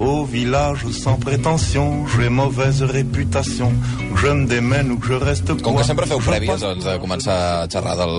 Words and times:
Au 0.00 0.24
village 0.24 0.84
sans 0.90 1.16
prétention, 1.18 2.04
j'ai 2.16 2.28
mauvaise 2.28 2.82
réputation. 2.82 3.72
Je 4.16 4.26
me 4.26 4.46
démène 4.46 4.90
ou 4.90 4.98
je 5.02 5.12
reste 5.14 5.46
Com 5.62 5.72
quoi. 5.72 5.82
que 5.82 5.86
sempre 5.86 6.06
feu 6.06 6.18
prèvies 6.18 6.50
abans 6.50 6.82
de 6.84 6.98
començar 6.98 7.62
a 7.62 7.68
xerrar 7.68 7.94
del, 7.96 8.16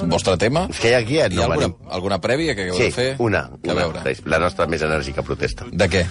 del 0.00 0.08
vostre 0.08 0.36
tema, 0.38 0.66
És 0.70 0.78
que 0.78 0.90
hi 0.90 0.94
ha 0.94 0.98
aquí, 1.02 1.16
hi 1.18 1.22
ha 1.22 1.28
no 1.28 1.42
alguna, 1.42 1.72
alguna 1.90 2.18
prèvia 2.20 2.54
que 2.54 2.62
hagueu 2.68 2.76
Sí, 2.78 2.84
de 2.84 2.92
fer? 2.92 3.16
una. 3.18 3.40
A 3.50 3.58
una 3.64 3.74
veure, 3.74 4.16
La 4.26 4.38
nostra 4.38 4.66
més 4.66 4.82
enèrgica 4.82 5.22
protesta. 5.22 5.64
de 5.72 5.88
què? 5.90 6.06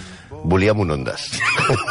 Volíem 0.46 0.78
un 0.78 0.90
Ondes. 0.94 1.24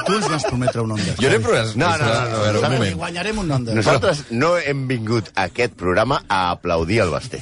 Tu 0.07 0.13
ens 0.15 0.27
vas 0.31 0.43
prometre 0.47 0.79
un 0.81 0.93
Ondas. 0.95 1.17
Jo 1.19 1.27
no 1.27 1.35
he 1.35 1.39
promès... 1.43 1.73
No, 1.75 1.89
no, 1.99 2.05
no, 2.07 2.19
no, 2.31 2.43
un 2.47 2.61
no, 2.61 2.69
moment. 2.71 2.95
Guanyarem 3.01 3.39
un 3.41 3.51
Ondas. 3.51 3.75
Nosaltres 3.75 4.21
no 4.31 4.53
hem 4.57 4.85
vingut 4.87 5.27
a 5.35 5.49
aquest 5.49 5.75
programa 5.75 6.21
a 6.31 6.51
aplaudir 6.53 7.01
el 7.03 7.11
Basté. 7.11 7.41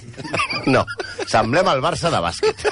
No, 0.65 0.85
semblem 1.29 1.67
el 1.69 1.81
Barça 1.83 2.09
de 2.13 2.21
bàsquet. 2.23 2.63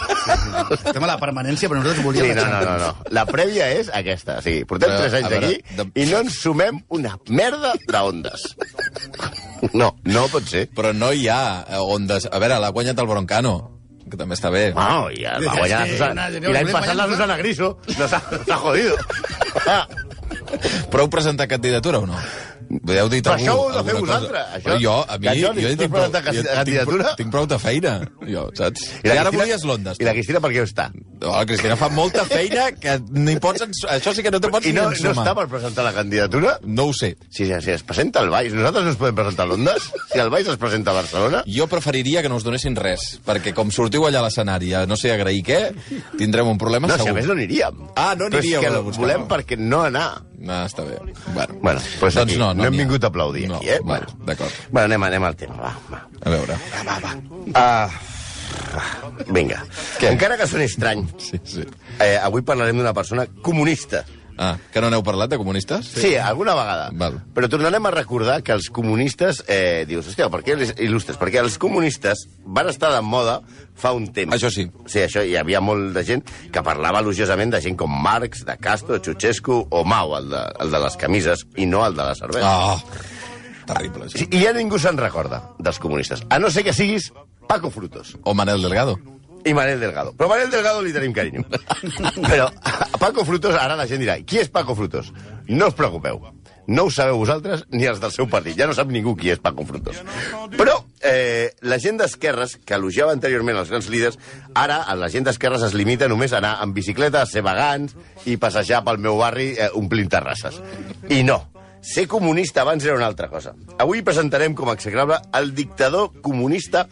Estem 0.78 1.04
a 1.06 1.10
la 1.12 1.18
permanència, 1.22 1.70
però 1.70 1.82
nosaltres 1.84 2.02
Sí, 2.02 2.08
volíem... 2.08 2.32
no, 2.34 2.42
la 2.42 2.48
no, 2.48 2.50
no, 2.50 2.66
Champions. 2.66 3.04
no. 3.06 3.14
La 3.20 3.26
prèvia 3.30 3.68
és 3.78 3.92
aquesta. 3.94 4.40
Sí, 4.42 4.56
portem 4.66 4.90
Però, 4.90 5.02
tres 5.04 5.14
a 5.14 5.22
anys 5.22 5.30
veure, 5.36 5.52
aquí 5.52 5.78
de- 5.78 6.02
i 6.02 6.08
no 6.10 6.24
ens 6.26 6.40
sumem 6.42 6.80
una 6.98 7.18
merda 7.30 7.76
d'ondes. 7.92 8.48
No, 9.78 9.92
no 10.10 10.26
pot 10.34 10.48
ser. 10.50 10.66
Però 10.74 10.96
no 10.98 11.12
hi 11.14 11.28
ha 11.30 11.42
ondes... 11.86 12.26
A 12.32 12.40
veure, 12.42 12.58
l'ha 12.64 12.74
guanyat 12.74 12.98
el 13.04 13.10
Broncano, 13.12 13.54
que 14.12 14.20
també 14.20 14.38
està 14.38 14.52
bé. 14.54 14.68
No, 14.76 15.08
ja 15.16 15.38
va 15.42 15.58
guanyar 15.58 15.82
la 15.82 15.90
Susana. 15.94 16.30
I 16.36 16.54
l'any 16.54 16.72
passat 16.76 16.96
la. 17.00 17.10
Susana 17.12 17.38
Griso. 17.42 17.74
No 17.98 18.08
s'ha 18.12 18.22
s'ha 18.22 18.62
jodido. 18.62 18.98
Però 20.92 21.06
heu 21.06 21.12
presentat 21.12 21.50
candidatura 21.52 22.02
o 22.04 22.08
no? 22.10 22.20
Heu 22.72 23.10
dit 23.12 23.26
Però 23.26 23.36
això 23.36 23.54
ho 23.58 23.64
heu 23.68 23.74
de 23.76 23.84
fer 23.90 23.96
vosaltres, 24.00 24.32
Cosa? 24.32 24.58
això. 24.58 24.64
Però 24.68 24.78
jo, 24.82 24.94
a 25.08 25.18
mi, 25.20 25.28
Jordi, 25.42 25.62
jo 25.66 25.70
tinc 25.76 25.92
prou, 25.92 26.02
presentat 26.08 26.26
jo 26.32 26.42
tinc, 26.42 26.52
candidatura? 26.56 27.04
tinc, 27.10 27.18
tinc 27.22 27.32
prou 27.36 27.48
de 27.52 27.58
feina, 27.60 27.94
jo, 28.30 28.44
saps? 28.58 28.86
I, 29.04 29.08
la 29.08 29.14
ara 29.14 29.24
Cristina- 29.26 29.42
volies 29.44 29.66
l'Ondes. 29.68 30.00
I 30.00 30.08
la 30.08 30.14
Cristina 30.16 30.40
per 30.44 30.52
què 30.54 30.64
està? 30.64 30.86
No, 31.22 31.32
la 31.36 31.46
Cristina 31.46 31.76
fa 31.78 31.90
molta 31.94 32.24
feina 32.26 32.72
que 32.72 32.96
ni 33.12 33.36
pots... 33.44 33.66
Això 33.92 34.14
sí 34.16 34.24
que 34.24 34.32
no 34.34 34.40
te 34.42 34.50
pots 34.50 34.66
I 34.66 34.74
no, 34.74 34.88
ni 34.90 35.04
no 35.04 35.12
està 35.14 35.36
per 35.38 35.48
presentar 35.52 35.84
la 35.86 35.94
candidatura? 35.94 36.56
No 36.64 36.88
ho 36.90 36.94
sé. 36.98 37.12
Si, 37.30 37.46
si 37.46 37.72
es 37.76 37.84
presenta 37.84 38.20
al 38.24 38.30
Baix, 38.34 38.54
nosaltres 38.54 38.84
no 38.88 38.94
ens 38.96 39.00
podem 39.02 39.16
presentar 39.20 39.46
a 39.46 39.52
l'Ondes? 39.52 39.90
Si 40.14 40.20
el 40.24 40.30
Baix 40.34 40.48
es 40.48 40.58
presenta 40.62 40.92
a 40.92 41.00
Barcelona? 41.02 41.44
Jo 41.46 41.68
preferiria 41.68 42.22
que 42.24 42.30
no 42.32 42.40
us 42.40 42.44
donessin 42.48 42.76
res, 42.80 43.20
perquè 43.26 43.54
com 43.54 43.70
sortiu 43.72 44.08
allà 44.08 44.24
a 44.24 44.26
l'escenari 44.30 44.72
no 44.88 44.96
sé 44.98 45.12
agrair 45.12 45.44
què, 45.46 45.62
tindrem 46.18 46.48
un 46.48 46.58
problema 46.58 46.88
No, 46.88 46.96
si 46.96 47.04
segur. 47.04 47.12
a 47.12 47.20
més 47.20 47.28
no 47.28 47.34
aniríem. 47.38 47.86
Ah, 47.96 48.14
no 48.18 48.26
Però 48.32 48.40
aniríeu 48.40 48.62
és 48.62 48.68
que 48.96 49.00
volem 49.02 49.22
no. 49.26 49.28
perquè 49.28 49.58
no 49.60 49.82
anar. 49.84 50.10
No, 50.42 50.56
està 50.66 50.84
bé. 50.88 50.96
Bueno, 51.36 51.54
Bueno, 51.62 51.82
pues 52.00 52.16
doncs 52.18 52.32
aquí, 52.32 52.40
no, 52.40 52.48
no, 52.54 52.64
no 52.64 52.70
hem 52.70 52.78
vingut 52.82 53.04
a 53.06 53.12
aplaudir 53.12 53.48
no, 53.50 53.60
aquí, 53.60 53.70
eh? 53.70 53.80
Bueno, 53.86 54.08
d'acord. 54.26 54.50
Bueno, 54.72 54.86
anem, 54.90 55.04
anem 55.12 55.24
al 55.28 55.36
tema, 55.38 55.58
va, 55.62 55.74
va. 55.92 56.00
A 56.26 56.34
veure. 56.34 56.58
Ah, 57.54 57.90
vinga. 59.30 59.62
Què? 60.00 60.10
Encara 60.16 60.38
que 60.40 60.48
soni 60.50 60.66
estrany, 60.70 61.06
Sí, 61.22 61.40
sí. 61.46 61.66
eh, 62.00 62.18
avui 62.22 62.42
parlarem 62.48 62.78
d'una 62.82 62.94
persona 62.98 63.28
comunista. 63.46 64.04
Ah, 64.42 64.56
que 64.74 64.82
no 64.82 64.90
n'heu 64.90 65.04
parlat, 65.06 65.30
de 65.30 65.38
comunistes? 65.38 65.86
Sí, 66.02 66.16
alguna 66.18 66.56
vegada. 66.58 66.88
Val. 66.98 67.20
Però 67.36 67.46
tornarem 67.52 67.86
a 67.86 67.92
recordar 67.94 68.40
que 68.42 68.56
els 68.56 68.72
comunistes... 68.74 69.44
Eh, 69.46 69.84
dius, 69.86 70.08
hòstia, 70.10 70.32
per 70.34 70.40
què 70.42 70.56
els 70.56 70.72
il·lustres? 70.82 71.20
Perquè 71.22 71.44
els 71.44 71.60
comunistes 71.62 72.24
van 72.42 72.72
estar 72.72 72.90
de 72.96 73.04
moda 73.06 73.36
fa 73.78 73.92
un 73.94 74.08
temps. 74.16 74.34
Això 74.34 74.50
sí. 74.50 74.66
Sí, 74.90 75.04
això, 75.04 75.22
hi 75.22 75.38
havia 75.38 75.62
molt 75.62 75.94
de 75.94 76.04
gent 76.08 76.26
que 76.52 76.66
parlava 76.66 77.04
elogiosament 77.06 77.54
de 77.54 77.62
gent 77.62 77.78
com 77.78 77.94
Marx, 78.02 78.42
de 78.48 78.58
Castro, 78.58 78.98
Ceausescu 78.98 79.62
o 79.70 79.84
Mao, 79.86 80.18
el 80.18 80.34
de, 80.34 80.42
el 80.66 80.74
de 80.74 80.84
les 80.88 80.98
camises, 81.06 81.46
i 81.62 81.70
no 81.70 81.86
el 81.86 81.94
de 81.98 82.04
la 82.10 82.18
cervesa. 82.18 82.50
Ah, 82.50 82.82
terrible, 83.70 84.10
Sí, 84.10 84.26
això. 84.26 84.30
I 84.34 84.42
ja 84.48 84.58
ningú 84.58 84.82
se'n 84.82 84.98
recorda 84.98 85.44
dels 85.62 85.78
comunistes. 85.78 86.26
A 86.34 86.42
no 86.42 86.50
ser 86.50 86.66
que 86.66 86.74
siguis 86.74 87.12
Paco 87.48 87.70
Frutos 87.70 88.18
O 88.24 88.34
Manel 88.34 88.62
Delgado. 88.66 88.98
I 89.46 89.54
Manel 89.58 89.80
Delgado. 89.82 90.14
Però 90.18 90.30
Manel 90.30 90.52
Delgado 90.54 90.82
li 90.84 90.94
tenim 90.94 91.14
carinyo. 91.16 91.46
Però 92.32 92.48
a 92.48 92.98
Paco 93.00 93.26
Frutos, 93.26 93.58
ara 93.58 93.78
la 93.80 93.88
gent 93.90 94.04
dirà, 94.04 94.20
qui 94.26 94.42
és 94.42 94.52
Paco 94.52 94.76
Frutos? 94.78 95.12
No 95.50 95.72
us 95.72 95.78
preocupeu. 95.78 96.22
No 96.72 96.86
ho 96.86 96.92
sabeu 96.94 97.18
vosaltres 97.18 97.66
ni 97.74 97.88
els 97.90 98.00
del 98.00 98.14
seu 98.14 98.28
partit. 98.32 98.56
Ja 98.60 98.68
no 98.70 98.76
sap 98.78 98.92
ningú 98.94 99.16
qui 99.18 99.32
és 99.34 99.42
Paco 99.42 99.66
Frutos. 99.68 99.98
Però 100.56 100.78
eh, 101.04 101.52
la 101.68 101.80
gent 101.82 101.98
d'esquerres, 102.00 102.60
que 102.64 102.78
elogiava 102.78 103.16
anteriorment 103.16 103.58
els 103.60 103.72
grans 103.74 103.90
líders, 103.92 104.20
ara 104.56 104.84
a 104.86 104.96
la 104.96 105.10
gent 105.12 105.28
d'esquerres 105.28 105.66
es 105.68 105.76
limita 105.76 106.10
només 106.12 106.34
a 106.34 106.40
anar 106.40 106.58
amb 106.64 106.78
bicicleta, 106.78 107.24
a 107.24 107.30
ser 107.30 107.44
vegans 107.46 107.98
i 108.30 108.38
passejar 108.42 108.84
pel 108.86 109.02
meu 109.02 109.20
barri 109.20 109.52
eh, 109.58 109.72
omplint 109.78 110.12
terrasses. 110.14 110.62
I 111.10 111.24
no. 111.28 111.42
Ser 111.82 112.06
comunista 112.08 112.62
abans 112.62 112.86
era 112.86 112.94
una 112.94 113.08
altra 113.10 113.28
cosa. 113.28 113.56
Avui 113.82 114.04
presentarem 114.06 114.54
com 114.54 114.70
a 114.70 114.76
execrable 114.78 115.18
el 115.34 115.56
dictador 115.58 116.12
comunista 116.22 116.86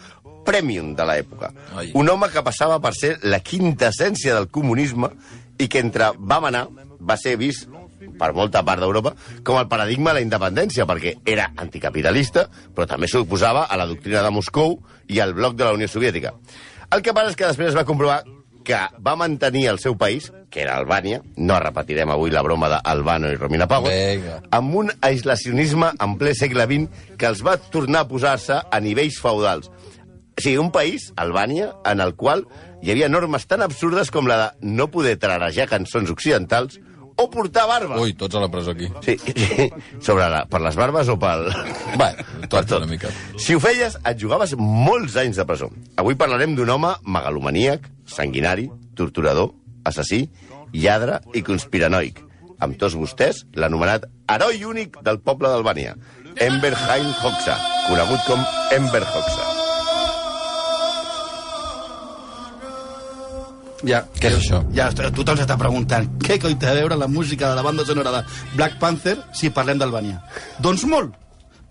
premium 0.45 0.93
de 0.95 1.05
l'època. 1.05 1.51
Un 1.93 2.09
home 2.09 2.29
que 2.33 2.43
passava 2.45 2.79
per 2.83 2.93
ser 2.97 3.17
la 3.23 3.39
quinta 3.39 3.89
essència 3.89 4.35
del 4.35 4.49
comunisme 4.49 5.11
i 5.59 5.67
que 5.67 5.83
entre 5.83 6.13
va 6.19 6.39
manar 6.43 6.67
va 6.99 7.17
ser 7.17 7.35
vist 7.39 7.67
per 8.19 8.31
molta 8.35 8.63
part 8.67 8.81
d'Europa 8.83 9.13
com 9.43 9.59
el 9.59 9.67
paradigma 9.71 10.11
de 10.11 10.19
la 10.19 10.25
independència, 10.25 10.87
perquè 10.87 11.17
era 11.25 11.49
anticapitalista, 11.57 12.47
però 12.75 12.87
també 12.87 13.07
s'oposava 13.07 13.67
a 13.67 13.77
la 13.79 13.87
doctrina 13.87 14.23
de 14.25 14.33
Moscou 14.33 14.77
i 15.07 15.19
al 15.19 15.33
bloc 15.33 15.55
de 15.55 15.67
la 15.67 15.75
Unió 15.77 15.87
Soviètica. 15.87 16.33
El 16.91 17.03
que 17.05 17.13
passa 17.13 17.31
és 17.31 17.39
que 17.39 17.47
després 17.47 17.71
es 17.71 17.77
va 17.77 17.87
comprovar 17.87 18.23
que 18.69 18.77
va 19.05 19.15
mantenir 19.15 19.67
el 19.71 19.79
seu 19.79 19.95
país, 19.97 20.31
que 20.51 20.61
era 20.61 20.75
Albània, 20.77 21.21
no 21.37 21.57
repetirem 21.61 22.11
avui 22.13 22.29
la 22.29 22.43
broma 22.45 22.69
d'Albano 22.69 23.31
i 23.31 23.37
Romina 23.37 23.65
Vinga. 23.65 24.41
amb 24.51 24.75
un 24.75 24.91
aislacionisme 25.01 25.93
en 25.97 26.17
ple 26.17 26.35
segle 26.35 26.65
XX 26.69 27.15
que 27.17 27.29
els 27.29 27.41
va 27.45 27.57
tornar 27.57 28.03
a 28.03 28.07
posar-se 28.07 28.59
a 28.69 28.79
nivells 28.79 29.19
feudals. 29.21 29.71
O 30.39 30.41
sigui, 30.41 30.55
un 30.55 30.69
país, 30.71 31.09
Albània, 31.19 31.73
en 31.83 31.99
el 31.99 32.13
qual 32.15 32.45
hi 32.79 32.93
havia 32.93 33.09
normes 33.11 33.43
tan 33.43 33.59
absurdes 33.59 34.07
com 34.07 34.29
la 34.29 34.37
de 34.39 34.69
no 34.71 34.85
poder 34.87 35.17
tararejar 35.19 35.65
cançons 35.67 36.07
occidentals 36.13 36.77
o 37.19 37.25
portar 37.27 37.65
barba. 37.67 37.97
Ui, 37.99 38.13
tots 38.15 38.37
a 38.39 38.43
la 38.45 38.47
presó 38.47 38.71
aquí. 38.71 38.87
Sí, 39.03 39.17
sobre 39.99 40.29
la, 40.31 40.45
per 40.47 40.61
les 40.63 40.79
barbes 40.79 41.11
o 41.11 41.17
pel... 41.19 41.49
Va, 41.99 42.13
per 42.45 42.63
tot 42.63 42.77
una 42.77 42.87
mica. 42.87 43.11
Si 43.35 43.57
ho 43.57 43.59
feies, 43.59 43.99
et 43.99 44.23
jugaves 44.23 44.55
molts 44.55 45.19
anys 45.19 45.41
de 45.41 45.47
presó. 45.49 45.67
Avui 45.99 46.15
parlarem 46.15 46.55
d'un 46.55 46.71
home 46.71 46.95
megalomaníac, 47.03 47.91
sanguinari, 48.07 48.69
torturador, 48.95 49.51
assassí, 49.83 50.29
lladre 50.71 51.19
i 51.35 51.43
conspiranoic. 51.43 52.23
Amb 52.63 52.79
tots 52.79 52.95
vostès, 52.95 53.43
l'anomenat 53.59 54.07
heroi 54.31 54.63
únic 54.71 55.01
del 55.03 55.19
poble 55.19 55.51
d'Albània, 55.51 55.99
Enver 56.39 56.77
Haim 56.87 57.11
Hoxha, 57.11 57.59
conegut 57.91 58.23
com 58.31 58.51
Enver 58.79 59.03
Hoxha. 59.03 59.58
Ja. 63.87 64.01
Què 64.19 64.27
és 64.31 64.37
això? 64.41 64.59
Ja, 64.75 64.89
tothom 64.91 65.37
s'està 65.39 65.55
preguntant 65.59 66.07
què 66.23 66.39
coi 66.41 66.55
té 66.59 66.67
a 66.67 66.75
veure 66.75 66.97
la 66.99 67.07
música 67.07 67.49
de 67.49 67.55
la 67.55 67.63
banda 67.63 67.85
sonora 67.87 68.11
de 68.17 68.23
Black 68.55 68.79
Panther 68.81 69.17
si 69.33 69.49
parlem 69.55 69.79
d'Albània? 69.79 70.19
Doncs 70.59 70.83
molt, 70.89 71.13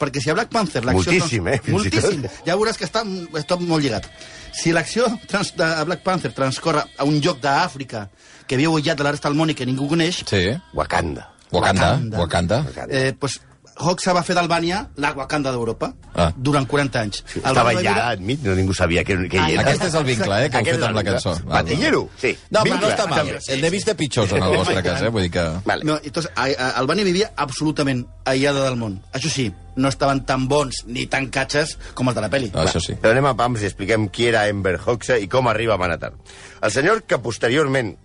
perquè 0.00 0.22
si 0.22 0.30
a 0.30 0.34
Black 0.38 0.50
Panther... 0.54 0.84
l'acció 0.86 1.12
Moltíssim, 1.12 1.48
eh, 1.52 1.58
fins 1.60 1.68
i 1.68 1.76
Moltíssim. 1.76 2.24
Ja 2.46 2.56
veuràs 2.56 2.78
que 2.80 2.86
està, 2.88 3.02
està 3.36 3.58
molt 3.60 3.82
lligat. 3.84 4.08
Si 4.56 4.72
l'acció 4.72 5.04
trans, 5.28 5.52
de 5.58 5.68
Black 5.84 6.02
Panther 6.06 6.32
transcorre 6.32 6.84
a 6.96 7.04
un 7.04 7.20
lloc 7.20 7.42
d'Àfrica 7.44 8.06
que 8.48 8.56
viu 8.56 8.76
aïllat 8.78 8.96
de 8.96 9.04
la 9.04 9.12
resta 9.12 9.28
del 9.28 9.36
món 9.36 9.50
i 9.52 9.54
que 9.58 9.66
ningú 9.68 9.88
coneix, 9.90 10.22
Sí. 10.26 10.46
Wakanda. 10.74 11.28
Wakanda. 11.52 11.92
Wakanda. 12.18 12.62
Wakanda. 12.66 12.94
eh, 12.94 13.12
pues, 13.18 13.40
Hoxha 13.80 14.12
va 14.12 14.22
fer 14.26 14.34
d'Albània 14.34 14.80
la 14.96 15.12
Wakanda 15.14 15.52
d'Europa 15.54 15.92
Ah. 16.14 16.32
durant 16.36 16.66
40 16.66 17.00
anys. 17.00 17.22
El 17.36 17.42
Estava 17.44 17.70
allà 17.70 17.80
viure- 17.80 18.12
enmig, 18.18 18.40
no 18.42 18.54
ningú 18.54 18.74
sabia 18.74 19.04
què 19.04 19.14
hi 19.14 19.52
era. 19.54 19.62
Aquest 19.62 19.84
és 19.84 19.94
el 19.94 20.04
vincle, 20.04 20.44
eh, 20.44 20.50
que 20.50 20.58
heu 20.58 20.64
fet 20.64 20.82
amb 20.82 20.96
la 20.96 21.04
cançó. 21.04 21.34
vincle. 21.34 21.52
Batillero, 21.52 22.08
sí. 22.20 22.36
No, 22.50 22.60
però 22.60 22.64
no 22.64 22.70
Vincle. 22.80 22.90
està 22.94 23.06
mal. 23.08 23.28
El 23.48 23.60
n'he 23.62 23.70
vist 23.70 23.86
de 23.86 23.94
pitjors 23.94 24.32
en 24.32 24.42
el 24.42 24.56
vostre 24.56 24.82
cas, 24.82 25.02
eh? 25.02 25.08
Vull 25.08 25.22
dir 25.22 25.30
que... 25.30 25.44
Vale. 25.64 25.84
No, 25.84 25.98
entonces, 26.02 26.32
a, 26.34 26.44
a, 26.44 26.70
Albània 26.80 27.04
vivia 27.04 27.32
absolutament 27.36 28.04
aïllada 28.24 28.64
del 28.64 28.76
món. 28.76 29.00
Això 29.12 29.28
sí, 29.30 29.52
no 29.76 29.88
estaven 29.88 30.24
tan 30.26 30.48
bons 30.48 30.84
ni 30.86 31.06
tan 31.06 31.28
catxes 31.30 31.78
com 31.94 32.08
els 32.08 32.16
de 32.16 32.20
la 32.20 32.30
pel·li. 32.30 32.50
No, 32.52 32.62
això 32.64 32.80
sí. 32.80 32.94
Però 33.00 33.12
anem 33.12 33.26
a 33.26 33.36
pams 33.36 33.62
i 33.62 33.66
expliquem 33.66 34.08
qui 34.08 34.26
era 34.26 34.48
Enver 34.48 34.78
Hoxha 34.84 35.18
i 35.18 35.28
com 35.28 35.46
arriba 35.46 35.74
a 35.74 35.78
Manatar. 35.78 36.14
El 36.62 36.70
senyor 36.72 37.02
que 37.04 37.18
posteriorment, 37.18 37.96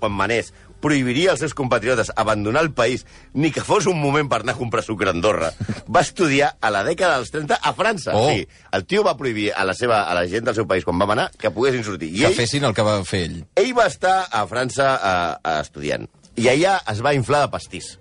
quan 0.00 0.12
manés, 0.12 0.52
prohibiria 0.80 1.32
als 1.32 1.40
seus 1.42 1.54
compatriotes 1.58 2.12
abandonar 2.16 2.62
el 2.62 2.72
país 2.72 3.04
ni 3.34 3.50
que 3.50 3.64
fos 3.66 3.86
un 3.90 3.98
moment 4.00 4.28
per 4.30 4.42
anar 4.42 4.54
a 4.54 4.58
comprar 4.58 4.82
sucre 4.86 5.10
a 5.10 5.14
Andorra, 5.16 5.52
va 5.90 6.02
estudiar 6.06 6.52
a 6.60 6.70
la 6.70 6.84
dècada 6.86 7.18
dels 7.18 7.32
30 7.34 7.58
a 7.62 7.72
França. 7.74 8.14
Oh. 8.14 8.28
Sigui, 8.30 8.46
el 8.72 8.84
tio 8.86 9.02
va 9.06 9.16
prohibir 9.18 9.50
a 9.56 9.64
la, 9.66 9.74
seva, 9.74 10.04
a 10.06 10.14
la 10.14 10.26
gent 10.30 10.46
del 10.46 10.54
seu 10.54 10.66
país, 10.70 10.84
quan 10.86 10.98
va 11.00 11.08
manar, 11.10 11.30
que 11.38 11.50
poguessin 11.50 11.82
sortir. 11.86 12.12
I 12.14 12.20
Que 12.22 12.30
ell, 12.32 12.38
fessin 12.38 12.64
el 12.68 12.74
que 12.76 12.86
va 12.86 12.98
fer 13.08 13.24
ell. 13.28 13.40
ell 13.58 13.72
va 13.76 13.86
estar 13.90 14.28
a 14.30 14.44
França 14.50 14.92
a, 14.96 15.14
a 15.42 15.60
estudiant. 15.64 16.06
I 16.38 16.46
allà 16.52 16.78
es 16.92 17.02
va 17.02 17.14
inflar 17.18 17.42
de 17.46 17.50
pastís. 17.50 17.96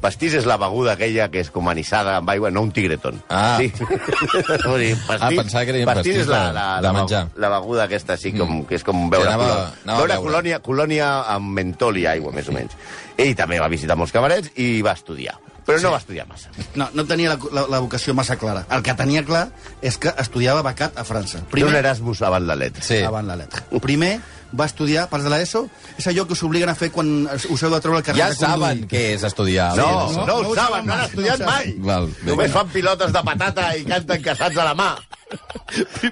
Pastís 0.00 0.34
és 0.38 0.44
la 0.46 0.56
beguda 0.60 0.92
aquella 0.94 1.26
que 1.32 1.40
és 1.42 1.48
com 1.50 1.66
anissada 1.68 2.16
amb 2.20 2.30
aigua, 2.30 2.50
no 2.54 2.62
un 2.62 2.70
tigretón. 2.72 3.18
Ah. 3.28 3.56
Sí. 3.58 3.72
Vull 4.68 4.80
dir, 4.84 4.92
Ah, 5.08 5.30
pensava 5.34 5.64
que 5.66 5.72
deien 5.74 5.88
pastís 5.88 6.14
pastís 6.14 6.20
és 6.22 6.28
la, 6.30 6.52
la, 6.54 6.66
de 6.78 6.86
la, 6.86 6.92
menjar. 6.94 7.24
la 7.36 7.50
beguda 7.56 7.84
aquesta, 7.88 8.16
sí, 8.16 8.32
com, 8.36 8.62
que 8.68 8.78
és 8.78 8.84
com 8.86 9.08
veure, 9.10 9.28
anava- 9.32 9.44
colò- 9.48 9.58
anava 9.58 9.98
a 9.98 10.00
veure 10.02 10.14
veure. 10.14 10.22
colònia, 10.28 10.60
colònia 10.62 11.10
amb 11.34 11.50
mentol 11.58 11.98
i 11.98 12.06
aigua, 12.06 12.32
més 12.32 12.48
o 12.48 12.54
menys. 12.54 12.76
Ell 13.18 13.34
també 13.36 13.58
va 13.58 13.68
visitar 13.68 13.96
molts 13.98 14.12
cabarets 14.14 14.52
i 14.56 14.80
va 14.86 14.92
estudiar. 14.94 15.34
Però 15.68 15.76
no 15.82 15.90
va 15.92 15.98
estudiar 16.00 16.24
massa. 16.26 16.48
No, 16.80 16.86
no 16.96 17.04
tenia 17.04 17.34
la, 17.34 17.38
la, 17.52 17.66
la 17.68 17.78
vocació 17.84 18.14
massa 18.16 18.38
clara. 18.40 18.62
El 18.72 18.80
que 18.86 18.94
tenia 18.96 19.20
clar 19.26 19.48
és 19.84 19.98
que 20.00 20.14
estudiava 20.16 20.62
becat 20.64 20.96
a 20.96 21.04
França. 21.04 21.42
Té 21.52 21.60
un 21.66 21.74
Erasmus 21.76 22.22
abans 22.24 22.46
la 22.48 22.54
let. 22.56 22.78
Sí. 22.80 23.02
Avant 23.04 23.26
la 23.28 23.36
letra. 23.36 23.60
Primer 23.84 24.14
va 24.52 24.64
estudiar 24.66 25.08
parts 25.10 25.24
de 25.26 25.30
l'ESO, 25.30 25.64
és 25.98 26.06
allò 26.08 26.24
que 26.26 26.32
us 26.32 26.42
obliguen 26.42 26.68
a 26.70 26.74
fer 26.78 26.90
quan 26.94 27.26
us 27.28 27.62
heu 27.62 27.70
de 27.70 27.80
treure 27.80 27.98
el 27.98 28.04
carnet 28.04 28.22
Ja 28.22 28.28
de 28.30 28.36
conduir. 28.36 28.50
saben 28.60 28.88
què 28.88 29.02
és 29.14 29.22
estudiar. 29.28 29.74
No, 29.76 29.88
no, 30.12 30.24
no 30.26 30.34
ho 30.38 30.48
ho 30.50 30.54
saben, 30.54 30.86
no 30.86 30.92
han 30.94 30.98
mai, 31.02 31.06
estudiat 31.10 31.38
no 31.40 31.46
mai. 31.46 31.74
Val, 31.78 32.06
bé. 32.22 32.30
Només 32.30 32.52
fan 32.52 32.68
pilotes 32.72 33.12
de 33.12 33.22
patata 33.22 33.68
i 33.76 33.84
canten 33.84 34.22
casats 34.22 34.56
a 34.56 34.64
la 34.64 34.74
mà. 34.74 34.90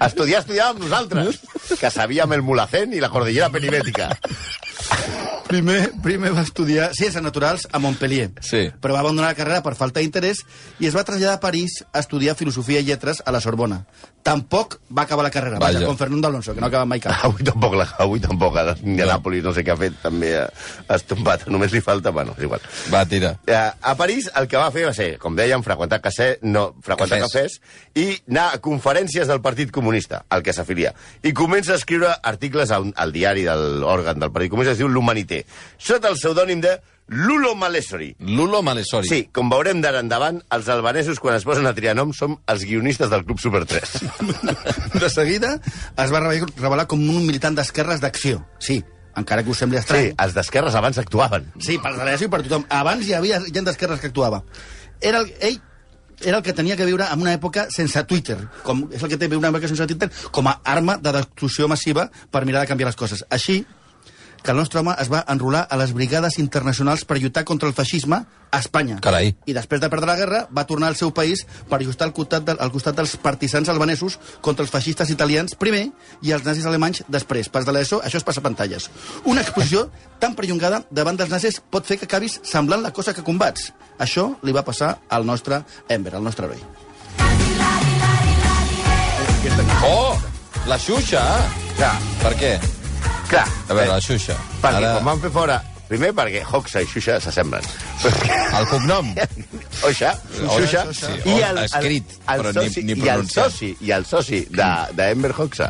Estudiar, 0.05 0.41
estudiar 0.43 0.67
amb 0.75 0.83
nosaltres, 0.83 1.39
que 1.79 1.89
sabíem 1.89 2.31
el 2.37 2.43
mulacén 2.45 2.93
i 2.93 2.99
la 3.01 3.09
cordillera 3.09 3.49
penibètica. 3.49 4.11
Primer, 5.47 5.93
primer 6.03 6.33
va 6.35 6.43
estudiar 6.43 6.89
Ciències 6.93 7.23
Naturals 7.23 7.67
a 7.71 7.79
Montpellier, 7.79 8.31
Sí. 8.43 8.65
però 8.81 8.93
va 8.93 8.99
abandonar 8.99 9.29
la 9.31 9.35
carrera 9.37 9.63
per 9.63 9.75
falta 9.79 10.01
d'interès 10.01 10.41
i 10.79 10.87
es 10.87 10.93
va 10.95 11.05
traslladar 11.07 11.37
a 11.37 11.39
París 11.39 11.85
a 11.93 11.99
estudiar 12.03 12.35
Filosofia 12.35 12.81
i 12.81 12.83
Lletres 12.83 13.23
a 13.25 13.31
la 13.31 13.39
Sorbona. 13.39 13.85
Tampoc 14.27 14.75
va 14.91 15.05
acabar 15.07 15.23
la 15.23 15.31
carrera, 15.31 15.57
vaja, 15.61 15.79
Vaja. 15.79 15.87
com 15.87 15.97
Fernando 15.97 16.27
Alonso, 16.27 16.53
que 16.53 16.59
no 16.61 16.67
acaba 16.67 16.85
mai 16.85 16.99
cap. 16.99 17.15
Avui 17.23 17.45
tampoc, 17.47 17.77
la, 17.79 17.85
avui 18.03 18.19
tampoc, 18.19 18.57
a 18.59 18.75
Nàpolis 18.83 19.45
no 19.45 19.53
sé 19.55 19.63
què 19.63 19.71
ha 19.71 19.77
fet, 19.79 19.95
també 20.03 20.33
ha, 20.35 20.45
ha 20.87 20.97
estompat. 20.99 21.45
Només 21.53 21.71
li 21.71 21.79
falta, 21.85 22.11
bueno, 22.11 22.35
és 22.37 22.43
igual. 22.43 22.59
Va, 22.93 23.05
tira. 23.07 23.37
Eh, 23.47 23.55
a 23.55 23.93
París 23.99 24.27
el 24.35 24.49
que 24.51 24.59
va 24.59 24.67
fer 24.75 24.83
va 24.89 24.93
ser, 24.97 25.07
com 25.21 25.37
dèiem, 25.37 25.63
freqüentar, 25.63 26.01
cafè, 26.03 26.29
no, 26.43 26.73
freqüentar 26.83 27.21
Cafès. 27.23 27.57
cafès. 27.57 27.85
i 27.95 28.07
anar 28.29 28.49
a 28.53 28.59
conferències 28.63 29.27
del 29.31 29.41
Partit 29.41 29.71
Comunista, 29.71 30.25
al 30.29 30.43
que 30.43 30.53
s'afilia. 30.53 30.91
I 31.23 31.31
comença 31.33 31.73
a 31.73 31.79
escriure 31.79 32.11
articles 32.21 32.71
al, 32.75 32.91
al 32.95 33.15
diari 33.15 33.47
de 33.47 33.55
l'òrgan 33.79 34.19
del 34.19 34.31
Partit 34.35 34.51
Comunista, 34.51 34.75
es 34.75 34.83
diu 34.83 34.91
L'Humanité, 34.91 35.45
sota 35.79 36.11
el 36.11 36.19
pseudònim 36.19 36.61
de 36.61 36.75
Lulo 37.07 37.55
Malessori. 37.55 38.15
Lulo 38.19 38.61
Malessori. 38.61 39.07
Sí, 39.07 39.19
com 39.31 39.47
veurem 39.51 39.79
d'ara 39.83 40.01
endavant, 40.03 40.41
els 40.51 40.67
albanesos, 40.71 41.21
quan 41.23 41.37
es 41.37 41.45
posen 41.47 41.67
a 41.69 41.73
triar 41.75 41.95
noms, 41.95 42.19
som 42.19 42.35
els 42.51 42.65
guionistes 42.67 43.09
del 43.13 43.23
Club 43.25 43.39
Super 43.39 43.63
3. 43.65 43.95
De 45.01 45.09
seguida 45.09 45.55
es 45.63 46.11
va 46.11 46.21
revelar, 46.21 46.87
com 46.91 46.99
un 46.99 47.23
militant 47.23 47.55
d'esquerres 47.55 48.03
d'acció. 48.03 48.43
Sí, 48.59 48.81
encara 49.15 49.45
que 49.45 49.55
us 49.55 49.63
sembli 49.63 49.79
estrany. 49.79 50.09
Sí, 50.09 50.17
els 50.25 50.35
d'esquerres 50.35 50.75
abans 50.75 50.99
actuaven. 50.99 51.47
Sí, 51.63 51.79
per 51.79 51.95
l'ESO 51.95 52.27
i 52.27 52.33
per 52.33 52.43
tothom. 52.43 52.67
Abans 52.75 53.07
hi 53.07 53.15
havia 53.15 53.39
gent 53.47 53.71
d'esquerres 53.71 54.03
que 54.03 54.11
actuava. 54.11 54.43
Era 54.99 55.23
el, 55.23 55.31
ell 55.39 55.61
era 56.25 56.37
el 56.37 56.43
que 56.43 56.53
tenia 56.53 56.75
que 56.75 56.85
viure 56.85 57.05
en 57.13 57.21
una 57.21 57.33
època 57.37 57.67
sense 57.73 58.01
Twitter, 58.09 58.37
com, 58.65 58.87
és 58.91 59.03
el 59.03 59.11
que 59.11 59.19
té 59.21 59.29
una 59.37 59.51
època 59.51 59.69
sense 59.69 59.85
Twitter, 59.87 60.09
com 60.33 60.49
a 60.49 60.57
arma 60.65 60.97
de 60.97 61.13
destrucció 61.13 61.67
massiva 61.69 62.07
per 62.33 62.43
mirar 62.45 62.63
de 62.65 62.71
canviar 62.71 62.89
les 62.89 62.97
coses. 62.97 63.23
Així 63.29 63.61
que 64.43 64.51
el 64.51 64.57
nostre 64.57 64.79
home 64.79 64.95
es 65.01 65.09
va 65.11 65.23
enrolar 65.27 65.65
a 65.69 65.77
les 65.79 65.93
brigades 65.93 66.37
internacionals 66.39 67.05
per 67.05 67.17
lluitar 67.19 67.43
contra 67.45 67.69
el 67.69 67.75
feixisme 67.75 68.21
a 68.51 68.59
Espanya. 68.59 68.99
Carai. 69.03 69.33
I 69.45 69.55
després 69.55 69.81
de 69.81 69.89
perdre 69.91 70.07
la 70.09 70.15
guerra 70.19 70.41
va 70.55 70.65
tornar 70.69 70.87
al 70.91 70.95
seu 70.99 71.11
país 71.15 71.45
per 71.69 71.81
ajustar 71.81 72.07
al 72.07 72.13
costat, 72.15 72.45
de, 72.47 72.55
al 72.59 72.71
costat 72.71 72.95
dels 72.95 73.17
partisans 73.21 73.69
albanesos 73.69 74.19
contra 74.41 74.63
els 74.63 74.71
feixistes 74.71 75.11
italians 75.13 75.57
primer 75.59 75.87
i 76.21 76.31
els 76.35 76.45
nazis 76.47 76.65
alemanys 76.69 77.03
després. 77.07 77.49
Pas 77.49 77.67
de 77.67 77.75
l'ESO, 77.75 78.01
això 78.03 78.21
es 78.21 78.27
passa 78.27 78.43
a 78.43 78.47
pantalles. 78.47 78.89
Una 79.25 79.43
exposició 79.43 79.87
tan 80.21 80.35
perllongada 80.37 80.83
davant 80.91 81.19
dels 81.19 81.33
nazis 81.33 81.59
pot 81.59 81.85
fer 81.85 81.99
que 81.99 82.07
acabis 82.07 82.39
semblant 82.43 82.85
la 82.85 82.93
cosa 82.95 83.13
que 83.13 83.25
combats. 83.25 83.71
Això 83.99 84.29
li 84.43 84.55
va 84.55 84.65
passar 84.67 84.97
al 85.09 85.25
nostre 85.25 85.63
Ember, 85.89 86.15
al 86.15 86.23
nostre 86.23 86.47
heroi. 86.47 86.63
Oh! 89.83 90.17
La 90.67 90.75
Xuxa! 90.75 91.23
Clar, 91.77 91.93
Per 92.19 92.33
què? 92.35 92.76
Clar. 93.29 93.47
A 93.67 93.73
veure, 93.73 93.85
eh, 93.87 93.93
la 93.93 93.99
Xuxa. 94.01 94.35
Perquè 94.61 94.77
Ara- 94.83 94.93
quan 94.99 95.05
van 95.13 95.21
fer 95.25 95.31
fora... 95.31 95.57
Primer 95.87 96.09
perquè 96.11 96.41
Hoxa 96.51 96.81
i 96.83 96.85
Xuxa 96.91 97.13
s'assemblen. 97.23 97.63
El 98.59 98.65
cognom? 98.67 99.13
Oixa, 99.87 100.09
Xuxa, 100.35 100.81
sí, 100.91 101.13
i 101.31 101.37
el, 101.37 101.61
el, 101.61 101.63
escrit, 101.63 102.11
el, 102.27 102.41
ni- 102.43 102.51
soci, 102.57 102.83
ni 102.83 102.97
i 103.05 103.07
el 103.13 103.23
soci, 103.31 103.69
i 103.87 103.93
el 103.95 104.03
soci 104.05 104.41
de, 104.51 104.67
de 104.97 105.05
Ember 105.13 105.31
Hoxa 105.37 105.69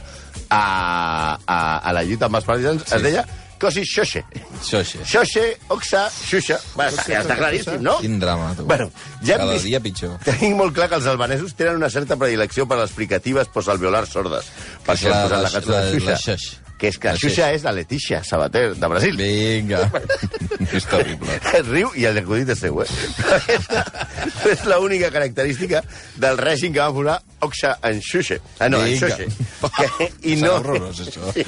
a, 0.49 1.37
a, 1.45 1.59
a 1.77 1.93
la 1.93 2.01
lluita 2.07 2.25
amb 2.31 2.39
els 2.39 2.47
partisans 2.49 2.81
Sí. 2.87 2.95
es 2.97 3.05
deia 3.05 3.27
Cosi 3.61 3.85
Xoxe. 3.85 4.23
Xoxe. 4.65 5.05
Xoxe, 5.05 5.45
Oxa, 5.73 6.03
Xuxa. 6.13 6.57
Bueno, 6.75 6.97
està, 6.97 7.07
ja 7.13 7.21
està 7.23 7.37
claríssim, 7.37 7.79
no? 7.85 7.95
Quin 8.01 8.17
drama, 8.21 8.51
tu. 8.57 8.65
Bueno, 8.69 8.89
ja 9.21 9.37
Cada 9.37 9.53
vist- 9.53 9.65
dia 9.69 9.79
pitjor. 9.85 10.17
Tenim 10.25 10.57
molt 10.57 10.73
clar 10.77 10.89
que 10.89 10.97
els 10.97 11.05
albanesos 11.13 11.53
tenen 11.57 11.77
una 11.77 11.89
certa 11.93 12.17
predilecció 12.17 12.65
per 12.69 12.77
explicatives 12.83 13.49
posalveolars 13.53 14.09
sordes. 14.17 14.49
Per 14.85 14.93
això 14.97 15.09
la- 15.13 15.21
han 15.21 15.29
posat 15.29 15.37
la- 15.37 15.45
la 15.45 15.53
cançó 15.59 15.73
de 15.73 15.83
la- 15.83 15.91
Xuxa. 15.93 16.11
la 16.15 16.17
Xaix. 16.25 16.47
Que 16.77 16.91
és 16.91 16.97
que 17.01 17.09
La 17.09 17.17
Xuxa 17.17 17.47
és 17.55 17.63
la 17.65 17.73
Letícia 17.73 18.19
Sabater, 18.23 18.75
de 18.77 18.89
Brasil. 18.91 19.17
Vinga. 19.17 19.87
és 20.77 20.85
terrible. 20.85 21.39
Riu 21.65 21.89
i 21.97 22.05
el 22.09 22.19
acudit 22.21 22.51
és 22.53 22.61
seu, 22.61 22.81
eh? 22.83 22.89
És 24.51 24.61
l'única 24.69 25.09
característica 25.13 25.81
del 26.21 26.37
règim 26.37 26.75
que 26.75 26.83
va 26.83 26.91
posar 26.93 27.17
Oxa 27.47 27.75
en 27.85 28.01
Xuxa. 28.01 28.37
Ah, 28.59 28.69
no, 28.69 28.81
en 28.81 28.93
Vinga. 28.93 29.09
Xuxa. 29.17 29.71
Que, 29.77 30.09
i, 30.31 30.35
no, 30.41 30.53
horrorós, 30.59 31.01
això. 31.05 31.31
Sí, 31.33 31.45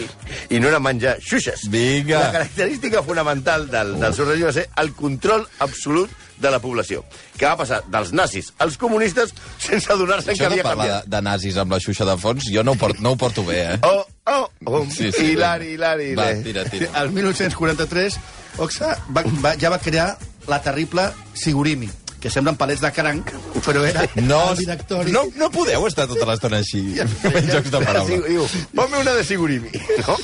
I 0.50 0.62
no 0.62 0.70
era 0.72 0.82
menjar 0.82 1.18
xuxes. 1.22 1.68
Vinga. 1.70 2.20
La 2.26 2.32
característica 2.40 3.04
fonamental 3.06 3.70
del, 3.70 3.96
del 4.02 4.18
seu 4.18 4.30
règim 4.30 4.50
va 4.50 4.56
ser 4.58 4.68
el 4.82 4.94
control 4.98 5.46
absolut 5.66 6.14
de 6.40 6.52
la 6.52 6.60
població, 6.64 7.04
que 7.38 7.46
va 7.46 7.58
passar 7.60 7.82
dels 7.92 8.14
nazis 8.16 8.54
als 8.64 8.78
comunistes 8.80 9.34
sense 9.60 9.92
adonar-se 9.92 10.32
que 10.32 10.38
Això 10.38 10.48
de 10.48 10.54
havia 10.54 10.64
parlar 10.64 10.86
de, 10.88 10.92
canviat. 10.94 11.12
de 11.16 11.22
nazis 11.28 11.58
amb 11.60 11.72
la 11.76 11.80
Xuxa 11.84 12.06
de 12.08 12.16
fons, 12.18 12.48
jo 12.54 12.64
no 12.64 12.74
ho, 12.74 12.80
port, 12.80 13.00
no 13.04 13.12
ho 13.12 13.18
porto 13.20 13.44
bé, 13.48 13.60
eh? 13.74 13.80
Oh, 13.84 14.06
oh, 14.32 14.50
oh, 14.66 14.86
Sí, 14.90 15.12
sí, 15.12 15.32
hilari, 15.34 15.74
hilari. 15.76 16.14
Va, 16.16 16.32
le. 16.32 16.44
tira, 16.44 16.64
tira. 16.70 16.90
El 17.04 17.12
1943, 17.12 18.20
Oxa 18.60 18.96
va, 19.16 19.24
va, 19.44 19.56
ja 19.60 19.70
va 19.70 19.80
crear 19.80 20.14
la 20.48 20.62
terrible 20.64 21.10
Sigurimi, 21.34 21.90
que 22.20 22.32
semblen 22.32 22.58
palets 22.60 22.82
de 22.82 22.92
cranc, 22.92 23.30
però 23.66 23.84
era 23.86 24.06
No, 24.22 24.52
el 24.52 24.58
directori... 24.62 25.12
no, 25.12 25.24
no 25.38 25.50
podeu 25.54 25.86
estar 25.88 26.06
tota 26.10 26.26
l'estona 26.30 26.60
així, 26.64 26.82
fent 27.24 27.50
jocs 27.52 27.72
de 27.74 27.82
paraula. 27.84 28.20
diu, 28.28 28.46
Ponme 28.76 29.02
una 29.02 29.14
de 29.18 29.24
Sigurimi. 29.24 29.72
No? 30.06 30.18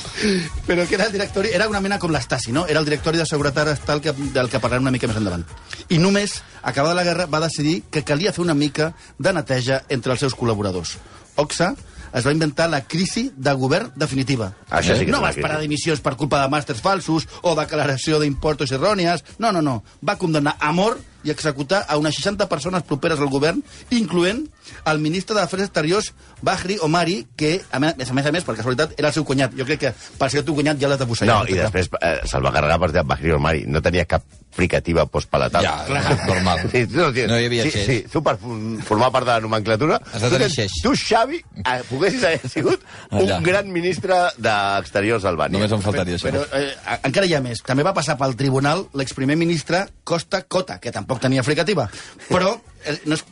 Però 0.66 0.86
que 0.88 0.94
era 0.98 1.06
el 1.06 1.12
directori, 1.14 1.50
era 1.54 1.68
una 1.68 1.80
mena 1.80 1.98
com 2.02 2.12
l'Estasi, 2.14 2.52
no? 2.52 2.66
Era 2.66 2.80
el 2.80 2.86
directori 2.88 3.18
de 3.18 3.26
seguretat 3.26 3.68
estatal 3.74 4.00
que, 4.04 4.12
del 4.34 4.48
que 4.52 4.60
parlarem 4.62 4.86
una 4.86 4.94
mica 4.94 5.08
més 5.10 5.18
endavant. 5.20 5.44
I 5.88 5.98
només, 6.02 6.40
acabada 6.62 6.94
la 6.98 7.04
guerra, 7.06 7.26
va 7.26 7.40
decidir 7.44 7.82
que 7.90 8.04
calia 8.04 8.32
fer 8.32 8.44
una 8.44 8.54
mica 8.54 8.92
de 9.18 9.32
neteja 9.36 9.82
entre 9.88 10.12
els 10.16 10.20
seus 10.24 10.34
col·laboradors. 10.36 10.96
Oxa 11.36 11.74
es 12.16 12.24
va 12.24 12.32
inventar 12.32 12.70
la 12.72 12.80
crisi 12.88 13.26
de 13.36 13.52
govern 13.58 13.90
definitiva. 13.98 14.52
Això 14.70 14.94
sí 14.96 15.04
que 15.04 15.12
no 15.12 15.20
va 15.20 15.34
esperar 15.34 15.58
dimissions 15.60 16.00
per 16.00 16.14
culpa 16.16 16.40
de 16.40 16.48
màsters 16.48 16.80
falsos 16.80 17.26
o 17.42 17.52
declaració 17.58 18.20
d'importos 18.22 18.72
errònies. 18.72 19.24
No, 19.38 19.50
no, 19.52 19.60
no. 19.60 19.82
Va 20.00 20.16
condemnar 20.16 20.56
a 20.58 20.72
mort 20.72 21.02
i 21.26 21.30
executar 21.34 21.82
a 21.88 21.98
unes 21.98 22.14
60 22.20 22.46
persones 22.48 22.82
properes 22.86 23.18
al 23.20 23.28
govern, 23.32 23.62
incloent 23.90 24.46
el 24.86 24.98
ministre 25.02 25.34
d'Afers 25.36 25.66
Exteriors, 25.68 26.12
Bahri 26.42 26.78
Omari, 26.82 27.26
que, 27.36 27.60
a 27.70 27.78
més 27.82 27.94
a 28.10 28.14
més, 28.14 28.26
a 28.26 28.32
més, 28.34 28.44
per 28.46 28.56
casualitat, 28.56 28.94
era 28.98 29.08
el 29.10 29.14
seu 29.14 29.24
cunyat. 29.26 29.54
Jo 29.58 29.66
crec 29.68 29.80
que 29.86 29.92
per 30.18 30.30
ser 30.30 30.40
el 30.42 30.46
teu 30.48 30.54
cunyat 30.56 30.78
ja 30.80 30.88
l'has 30.90 30.98
de 31.02 31.06
posar. 31.06 31.28
No, 31.28 31.42
i 31.50 31.58
després 31.58 31.90
eh, 32.00 32.16
se'l 32.30 32.44
va 32.46 32.52
carregar 32.54 32.78
per 32.82 33.04
Bahri 33.04 33.32
Omari. 33.36 33.64
No 33.66 33.82
tenia 33.82 34.04
cap 34.08 34.24
fricativa 34.56 35.04
postpalatal. 35.04 35.62
Ja, 35.66 35.84
clar, 35.84 36.16
normal. 36.26 36.62
Sí, 36.72 36.86
tu 36.88 36.96
no, 36.96 37.10
tens- 37.12 37.28
No 37.28 37.36
hi 37.38 37.44
havia 37.50 37.64
sí, 37.66 37.70
xeix. 37.74 37.86
sí, 37.86 37.96
tu 38.12 38.22
per 38.24 38.38
formar 38.40 39.10
part 39.12 39.26
de 39.26 39.32
la 39.34 39.40
nomenclatura... 39.44 39.98
Has 40.12 40.22
de 40.22 40.30
tu 40.30 40.36
tenir 40.38 40.46
tens- 40.46 40.54
xeix. 40.56 40.76
Tu, 40.82 40.92
Xavi, 40.96 41.40
eh, 41.60 41.82
poguessis 41.90 42.24
haver 42.24 42.48
sigut 42.48 42.80
un 43.10 43.26
Allà. 43.26 43.40
gran 43.44 43.68
ministre 43.72 44.16
d'Exteriors 44.40 45.26
d'Albània. 45.26 45.58
Només 45.58 45.72
em 45.76 45.82
faltaria 45.84 46.16
això. 46.16 46.30
Però 46.30 46.44
eh, 46.56 46.72
a- 46.88 46.98
encara 47.08 47.28
hi 47.28 47.34
ha 47.36 47.42
més. 47.44 47.60
També 47.66 47.84
va 47.86 47.92
passar 47.96 48.16
pel 48.20 48.34
tribunal 48.36 48.86
l'exprimer 48.96 49.36
ministre 49.36 49.84
Costa 50.08 50.42
Cota, 50.48 50.78
que 50.80 50.92
tampoc 50.94 51.15
tenia 51.22 51.44
fricativa. 51.46 51.88
Però, 52.28 52.54
eh, 52.84 52.98
no 53.06 53.18
és, 53.18 53.24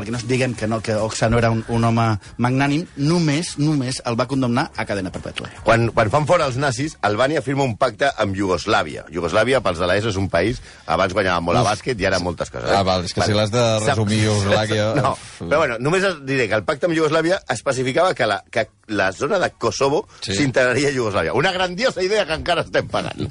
perquè 0.00 0.10
no 0.14 0.18
es 0.18 0.26
diguem 0.26 0.54
que, 0.56 0.66
no, 0.66 0.80
que 0.82 0.96
Oxa 0.96 1.28
no 1.30 1.38
era 1.38 1.50
un, 1.52 1.60
un 1.68 1.84
home 1.84 2.06
magnànim, 2.40 2.86
només, 2.96 3.54
només 3.60 4.00
el 4.08 4.16
va 4.18 4.26
condemnar 4.30 4.70
a 4.76 4.86
cadena 4.88 5.12
perpètua. 5.14 5.50
Quan, 5.64 5.90
quan 5.94 6.10
fan 6.10 6.26
fora 6.26 6.48
els 6.50 6.56
nazis, 6.60 6.96
Albània 7.06 7.42
firma 7.44 7.62
un 7.68 7.76
pacte 7.80 8.10
amb 8.20 8.34
Iugoslàvia. 8.36 9.04
Iugoslàvia, 9.12 9.60
pels 9.64 9.78
de 9.78 9.86
l'ESO, 9.90 10.10
és 10.14 10.18
un 10.20 10.28
país... 10.32 10.60
Abans 10.90 11.12
guanyava 11.14 11.38
molt 11.44 11.60
a 11.60 11.62
bàsquet 11.62 12.00
i 12.02 12.06
ara 12.08 12.18
moltes 12.18 12.50
coses. 12.50 12.66
eh? 12.70 12.74
Ah, 12.74 12.82
val, 12.82 13.04
és 13.06 13.12
que 13.14 13.22
si 13.22 13.34
l'has 13.36 13.52
de 13.52 13.62
resumir, 13.84 14.22
Iugoslàvia- 14.24 14.94
No, 15.04 15.12
però 15.38 15.60
bueno, 15.62 15.76
només 15.78 16.02
diré 16.26 16.48
que 16.50 16.56
el 16.58 16.64
pacte 16.66 16.88
amb 16.88 16.96
Iugoslàvia 16.96 17.38
especificava 17.54 18.14
que 18.18 18.26
la, 18.26 18.40
que 18.50 18.66
la 18.88 19.12
zona 19.12 19.38
de 19.38 19.52
Kosovo 19.52 20.06
Sí. 20.20 20.34
s'integraria 20.34 20.88
a 20.88 20.96
Iugoslàvia. 20.96 21.32
Una 21.38 21.52
grandiosa 21.52 22.02
idea 22.02 22.26
que 22.26 22.34
encara 22.40 22.64
estem 22.66 22.88
pagant. 22.90 23.20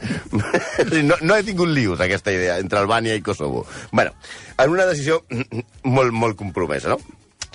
No, 1.03 1.15
no 1.21 1.35
he 1.35 1.43
tingut 1.43 1.69
lius, 1.73 1.99
aquesta 2.01 2.31
idea, 2.31 2.57
entre 2.61 2.79
Albània 2.79 3.15
i 3.17 3.21
Kosovo. 3.21 3.65
bueno, 3.91 4.11
en 4.57 4.69
una 4.71 4.85
decisió 4.85 5.21
molt, 5.83 6.11
molt 6.13 6.38
compromesa, 6.59 6.89
no? 6.89 6.99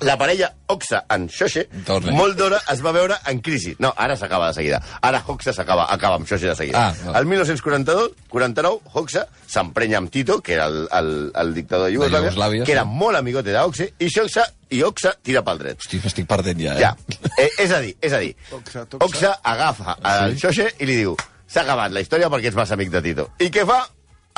La 0.01 0.19
parella 0.19 0.53
Oxa 0.67 1.05
en 1.15 1.29
Xoxe, 1.31 1.69
Torna. 1.87 2.11
molt 2.13 2.35
d'hora 2.37 2.59
es 2.73 2.81
va 2.83 2.91
veure 2.91 3.15
en 3.31 3.39
crisi. 3.39 3.77
No, 3.79 3.93
ara 3.97 4.17
s'acaba 4.17 4.49
de 4.49 4.55
seguida. 4.55 4.81
Ara 5.01 5.23
Oxa 5.29 5.53
s'acaba 5.55 5.87
acaba 5.93 6.17
amb 6.17 6.27
Xoxe 6.27 6.49
de 6.49 6.55
seguida. 6.57 6.89
Ah, 6.89 6.95
va. 7.07 7.19
el 7.21 7.27
1942, 7.27 8.11
49, 8.29 8.81
Oxa 8.95 9.29
s'emprenya 9.47 9.99
amb 9.99 10.11
Tito, 10.11 10.41
que 10.43 10.55
era 10.55 10.67
el, 10.67 10.89
el, 10.91 11.31
el 11.33 11.55
dictador 11.55 11.87
de 11.87 11.95
Iugoslàvia, 11.95 12.33
Iugoslàvia, 12.33 12.65
que 12.65 12.73
era 12.73 12.83
sí. 12.83 12.97
molt 13.05 13.21
amigote 13.21 13.55
d'Oxe, 13.55 13.93
i 14.01 14.11
Xoxa 14.11 14.49
i 14.75 14.83
Oxa 14.83 15.15
tira 15.23 15.45
pel 15.47 15.63
dret. 15.63 15.79
Hosti, 15.79 16.01
m'estic 16.03 16.27
perdent 16.27 16.65
ja, 16.65 16.75
eh? 16.75 16.81
Ja. 16.83 17.31
Eh, 17.39 17.51
és 17.63 17.71
a 17.71 17.79
dir, 17.85 17.95
és 18.03 18.13
a 18.13 18.19
dir, 18.25 18.35
Oxa, 18.51 18.87
toxa. 18.91 19.05
Oxa 19.07 19.37
agafa 19.45 19.95
el 20.03 20.35
Xoxe 20.43 20.73
i 20.81 20.91
li 20.91 20.99
diu 21.05 21.15
s'ha 21.47 21.63
acabat 21.63 21.95
la 21.95 22.03
història 22.03 22.33
perquè 22.33 22.51
ets 22.51 22.59
massa 22.59 22.75
amic 22.75 22.91
de 22.91 23.05
Tito. 23.05 23.29
I 23.39 23.53
què 23.55 23.63
fa? 23.69 23.85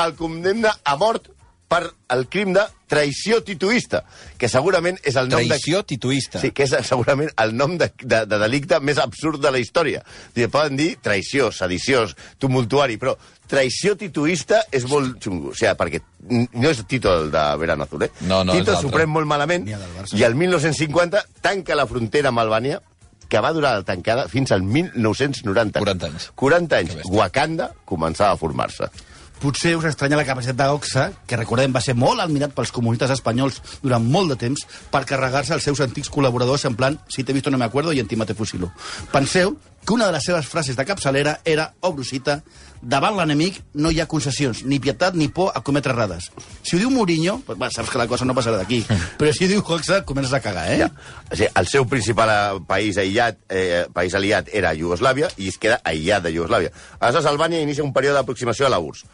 El 0.04 0.12
condemna 0.18 0.74
a 0.84 0.98
mort 1.00 1.30
per 1.68 1.82
el 2.14 2.26
crim 2.30 2.52
de 2.54 2.62
traïció 2.86 3.40
titoista, 3.42 4.04
que 4.38 4.46
segurament 4.48 4.98
és 5.02 5.16
el 5.18 5.26
nom 5.30 5.42
Traïció 5.42 5.80
de... 5.82 5.88
tituista. 5.94 6.38
Sí, 6.42 6.52
que 6.54 6.66
és 6.68 6.74
segurament 6.86 7.32
el 7.42 7.54
nom 7.58 7.74
de, 7.80 7.88
de, 8.02 8.20
de 8.30 8.38
delicte 8.38 8.78
més 8.80 9.00
absurd 9.02 9.42
de 9.42 9.50
la 9.50 9.58
història. 9.58 10.04
Dir, 10.36 10.46
poden 10.52 10.78
dir 10.78 10.92
traïció, 11.02 11.50
sediciós, 11.50 12.14
tumultuari, 12.38 13.00
però 13.02 13.16
traïció 13.50 13.96
tituista 13.98 14.62
és 14.74 14.86
molt 14.90 15.18
xungo. 15.22 15.50
O 15.50 15.58
sigui, 15.58 15.74
perquè 15.78 16.02
no 16.54 16.70
és 16.70 16.84
Tito 16.86 17.12
el 17.12 17.32
de 17.34 17.44
Verano 17.58 17.86
Azul, 17.86 18.06
eh? 18.06 18.12
No, 18.22 18.44
no, 18.44 18.54
Tito 18.54 18.72
l'altre. 18.72 18.82
s'ho 18.82 18.94
pren 18.94 19.10
molt 19.10 19.26
malament 19.26 19.66
i 19.66 20.22
el 20.26 20.38
1950 20.38 21.24
tanca 21.42 21.78
la 21.78 21.86
frontera 21.90 22.30
amb 22.30 22.42
Albània 22.42 22.80
que 23.26 23.42
va 23.42 23.50
durar 23.54 23.74
la 23.80 23.82
tancada 23.82 24.28
fins 24.30 24.52
al 24.54 24.62
1990. 24.62 25.80
40 25.82 26.06
anys. 26.06 26.30
40 26.38 26.78
anys. 26.78 26.96
Wakanda 27.10 27.72
començava 27.84 28.34
a 28.36 28.38
formar-se. 28.38 28.86
Potser 29.40 29.74
us 29.76 29.84
estranya 29.84 30.16
la 30.16 30.24
capacitat 30.24 30.56
d'Oxa, 30.56 31.10
que 31.28 31.36
recordem 31.36 31.74
va 31.74 31.82
ser 31.84 31.94
molt 31.98 32.22
admirat 32.24 32.54
pels 32.56 32.72
comunistes 32.72 33.12
espanyols 33.12 33.60
durant 33.82 34.04
molt 34.04 34.32
de 34.32 34.38
temps, 34.46 34.64
per 34.90 35.04
carregar-se 35.08 35.54
els 35.56 35.66
seus 35.68 35.82
antics 35.84 36.10
col·laboradors 36.12 36.64
en 36.68 36.76
plan 36.78 36.96
si 37.08 37.22
t'he 37.22 37.36
visto 37.36 37.52
no 37.52 37.60
me 37.60 37.68
acuerdo 37.68 37.92
i 37.92 38.00
en 38.00 38.08
ti 38.08 38.16
te 38.16 38.34
fusilo. 38.34 38.72
Penseu 39.12 39.56
que 39.86 39.94
una 39.94 40.06
de 40.06 40.12
les 40.12 40.24
seves 40.24 40.48
frases 40.50 40.76
de 40.76 40.84
capçalera 40.84 41.40
era, 41.44 41.70
obro 41.86 42.04
cita, 42.04 42.40
davant 42.82 43.14
l'enemic 43.16 43.60
no 43.78 43.92
hi 43.94 44.00
ha 44.02 44.08
concessions, 44.10 44.64
ni 44.66 44.80
pietat 44.82 45.14
ni 45.14 45.28
por 45.32 45.52
a 45.54 45.62
cometre 45.64 45.94
errades. 45.94 46.26
Si 46.66 46.74
ho 46.74 46.80
diu 46.80 46.90
Mourinho, 46.90 47.38
pues, 47.46 47.58
va, 47.60 47.70
saps 47.70 47.92
que 47.92 48.00
la 48.00 48.08
cosa 48.10 48.26
no 48.26 48.34
passarà 48.34 48.58
d'aquí, 48.58 48.82
però 49.20 49.30
si 49.32 49.46
ho 49.46 49.50
diu 49.52 49.62
Oxa, 49.76 50.02
comences 50.08 50.34
a 50.34 50.40
cagar, 50.42 50.66
eh? 50.72 50.80
Ja. 50.82 50.90
O 51.30 51.36
sigui, 51.38 51.50
el 51.62 51.70
seu 51.70 51.86
principal 51.86 52.32
eh, 52.34 52.60
país 52.66 52.98
aïllat, 52.98 53.38
eh, 53.48 53.86
país 53.94 54.14
aliat 54.18 54.50
era 54.52 54.74
Iugoslàvia 54.74 55.30
i 55.38 55.52
es 55.52 55.60
queda 55.62 55.78
aïllat 55.84 56.26
de 56.26 56.34
Iugoslàvia. 56.34 56.74
Aleshores, 56.98 57.30
Albània 57.30 57.62
inicia 57.62 57.86
un 57.86 57.94
període 57.94 58.18
d'aproximació 58.18 58.66
a 58.66 58.74
la 58.74 58.82
URSS. 58.82 59.06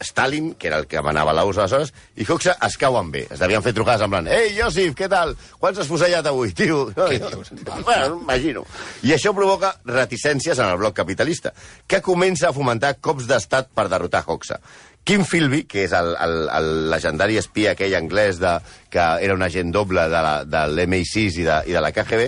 Stalin, 0.00 0.52
que 0.54 0.68
era 0.68 0.78
el 0.78 0.86
que 0.86 1.02
manava 1.02 1.34
la 1.34 1.44
URSS 1.46 1.64
aleshores, 1.64 1.92
i 2.16 2.26
Hoxha 2.28 2.56
es 2.66 2.76
cauen 2.78 3.10
bé. 3.14 3.24
Es 3.30 3.40
devien 3.42 3.62
fer 3.64 3.74
trucades 3.74 4.04
en 4.04 4.12
plan 4.12 4.28
Ei, 4.30 4.52
Josip, 4.58 4.94
què 4.98 5.08
tal? 5.10 5.34
Quants 5.58 5.80
has 5.82 5.90
fusellat 5.90 6.26
avui, 6.30 6.52
tio? 6.56 6.86
Bueno, 6.94 8.18
m'imagino. 8.18 8.64
I 9.06 9.14
això 9.16 9.34
provoca 9.36 9.74
reticències 9.88 10.58
en 10.58 10.70
el 10.70 10.78
bloc 10.80 10.96
capitalista, 10.96 11.52
que 11.86 12.02
comença 12.04 12.50
a 12.50 12.54
fomentar 12.56 12.96
cops 13.00 13.26
d'estat 13.30 13.72
per 13.74 13.88
derrotar 13.90 14.24
Hoxha. 14.26 14.60
Kim 15.08 15.24
Philby, 15.24 15.62
que 15.64 15.86
és 15.86 15.92
el, 15.96 16.10
el, 16.20 16.34
el 16.52 16.66
legendari 16.92 17.38
espia 17.40 17.72
aquell 17.72 17.94
anglès 17.96 18.40
de, 18.42 18.58
que 18.92 19.04
era 19.24 19.34
un 19.34 19.42
agent 19.46 19.72
doble 19.72 20.04
de 20.12 20.64
l'MI6 20.74 21.38
i 21.40 21.46
de, 21.46 21.60
i 21.70 21.76
de 21.76 21.80
la 21.80 21.92
KGB, 21.96 22.26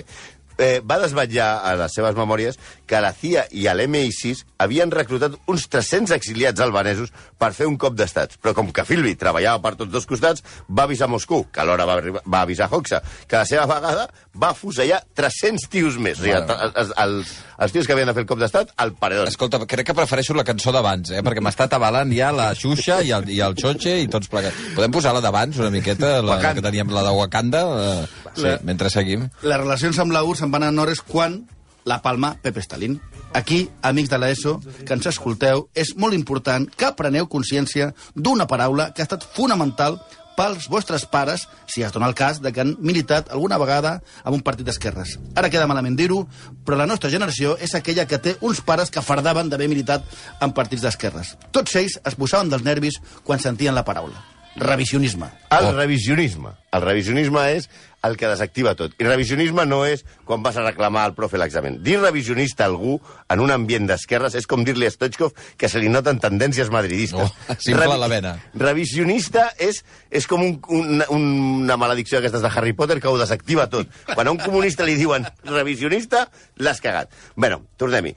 eh, 0.59 0.80
va 0.85 1.00
desvetllar 1.02 1.50
a 1.64 1.75
les 1.78 1.95
seves 1.95 2.16
memòries 2.19 2.59
que 2.90 3.00
la 3.02 3.12
CIA 3.14 3.47
i 3.54 3.66
l'MI6 3.71 4.45
havien 4.61 4.90
reclutat 4.92 5.37
uns 5.50 5.66
300 5.71 6.14
exiliats 6.16 6.61
albanesos 6.61 7.12
per 7.38 7.52
fer 7.57 7.69
un 7.71 7.78
cop 7.80 7.95
d'estats. 7.97 8.40
Però 8.42 8.54
com 8.57 8.73
que 8.75 8.85
Philby 8.87 9.14
treballava 9.21 9.62
per 9.62 9.76
tots 9.78 9.92
dos 9.92 10.09
costats, 10.09 10.45
va 10.69 10.88
avisar 10.88 11.09
Moscou, 11.09 11.47
que 11.52 11.62
alhora 11.62 11.87
va, 11.88 12.00
va 12.25 12.42
avisar 12.42 12.69
Hoxha, 12.71 13.00
que 13.26 13.38
a 13.38 13.45
la 13.45 13.49
seva 13.49 13.66
vegada 13.71 14.09
va 14.35 14.52
fusellar 14.54 15.00
300 15.16 15.69
tios 15.71 15.99
més. 16.02 16.21
O 16.21 16.26
sigui, 16.26 16.37
els, 16.37 16.92
els, 17.04 17.33
els 17.61 17.75
tios 17.75 17.87
que 17.87 17.95
havien 17.95 18.11
de 18.11 18.14
fer 18.16 18.25
el 18.25 18.28
cop 18.30 18.40
d'estat, 18.40 18.75
al 18.83 18.95
paredón. 18.99 19.30
Escolta, 19.30 19.62
crec 19.71 19.90
que 19.90 19.97
prefereixo 19.97 20.37
la 20.37 20.47
cançó 20.49 20.75
d'abans, 20.75 21.14
eh? 21.14 21.23
perquè 21.26 21.42
m'està 21.45 21.69
atabalant 21.71 22.12
ja 22.14 22.30
la 22.35 22.50
Xuxa 22.59 23.00
i 23.07 23.14
el, 23.16 23.28
i 23.30 23.40
el 23.45 23.57
Xoche 23.59 23.97
i 24.02 24.09
tots 24.11 24.30
plegats. 24.33 24.57
Podem 24.76 24.95
posar 24.95 25.14
la 25.16 25.23
d'abans 25.25 25.59
una 25.61 25.71
miqueta, 25.73 26.19
la 26.21 26.37
Wakanda. 26.37 26.54
que 26.59 26.66
teníem, 26.69 26.92
la 26.95 27.04
de 27.07 27.14
Wakanda? 27.16 27.64
Eh, 27.80 28.20
sí, 28.34 28.42
La- 28.42 28.58
mentre 28.62 28.90
seguim. 28.90 29.28
Les 29.42 29.58
relacions 29.58 29.99
amb 29.99 30.12
la 30.12 30.22
URSS 30.25 30.42
en 30.42 30.50
van 30.50 30.62
a 30.64 30.70
Nores 30.72 31.00
quan 31.02 31.46
la 31.84 32.02
palma 32.02 32.37
Pepe 32.42 32.60
Stalin. 32.62 33.00
Aquí, 33.32 33.68
amics 33.82 34.10
de 34.10 34.18
l'ESO, 34.18 34.60
que 34.87 34.92
ens 34.92 35.06
escolteu, 35.06 35.68
és 35.75 35.94
molt 35.96 36.14
important 36.14 36.66
que 36.76 36.92
preneu 36.99 37.28
consciència 37.28 37.94
d'una 38.14 38.46
paraula 38.46 38.92
que 38.92 39.02
ha 39.02 39.06
estat 39.08 39.25
fonamental 39.25 40.00
pels 40.37 40.68
vostres 40.72 41.04
pares, 41.06 41.49
si 41.66 41.82
es 41.82 41.92
dona 41.92 42.06
el 42.06 42.14
cas, 42.14 42.40
de 42.40 42.52
que 42.52 42.60
han 42.62 42.76
militat 42.80 43.30
alguna 43.30 43.58
vegada 43.58 44.02
en 44.25 44.32
un 44.32 44.40
partit 44.40 44.64
d'esquerres. 44.66 45.18
Ara 45.37 45.50
queda 45.50 45.66
malament 45.66 45.96
dir-ho, 45.99 46.26
però 46.64 46.76
la 46.78 46.87
nostra 46.87 47.10
generació 47.10 47.56
és 47.60 47.75
aquella 47.75 48.06
que 48.06 48.18
té 48.18 48.37
uns 48.40 48.60
pares 48.62 48.90
que 48.90 49.02
fardaven 49.02 49.50
d'haver 49.50 49.68
militat 49.68 50.02
en 50.40 50.52
partits 50.56 50.82
d'esquerres. 50.82 51.37
Tots 51.52 51.76
ells 51.76 51.99
es 52.04 52.14
posaven 52.16 52.49
dels 52.49 52.64
nervis 52.64 53.00
quan 53.25 53.38
sentien 53.40 53.75
la 53.75 53.84
paraula. 53.84 54.22
Revisionisme. 54.56 55.26
El 55.50 55.66
Oh. 55.66 55.72
revisionisme. 55.72 56.50
El 56.72 56.82
revisionisme 56.82 57.40
és 57.56 57.68
el 58.02 58.16
que 58.16 58.28
desactiva 58.28 58.75
tot. 58.78 58.95
I 58.99 59.07
revisionisme 59.07 59.66
no 59.69 59.83
és 59.88 60.04
quan 60.28 60.45
vas 60.45 60.57
a 60.57 60.64
reclamar 60.64 61.04
al 61.04 61.14
profe 61.16 61.38
l'examen. 61.40 61.80
Dir 61.85 61.99
revisionista 62.00 62.64
a 62.64 62.71
algú 62.71 62.99
en 63.28 63.45
un 63.45 63.52
ambient 63.54 63.88
d'esquerres 63.90 64.37
és 64.38 64.49
com 64.50 64.64
dir-li 64.64 64.88
a 64.88 64.92
Stoichkov 64.95 65.35
que 65.61 65.69
se 65.69 65.83
li 65.83 65.90
noten 65.92 66.21
tendències 66.23 66.73
madridistes. 66.73 67.33
No, 67.49 67.57
simple 67.66 67.88
a 67.88 68.00
la 68.00 68.11
vena. 68.11 68.35
Revisionista 68.54 69.50
és, 69.59 69.83
és 70.11 70.28
com 70.30 70.45
un, 70.47 70.59
una, 70.80 71.09
una 71.14 71.78
maledicció 71.80 72.19
d'aquestes 72.19 72.45
de 72.47 72.52
Harry 72.54 72.75
Potter 72.76 73.00
que 73.00 73.11
ho 73.11 73.19
desactiva 73.21 73.69
tot. 73.73 73.90
Quan 74.14 74.28
a 74.28 74.37
un 74.37 74.40
comunista 74.40 74.87
li 74.88 74.97
diuen 75.00 75.28
revisionista, 75.45 76.28
l'has 76.57 76.80
cagat. 76.80 77.12
bueno, 77.37 77.64
tornem-hi. 77.76 78.14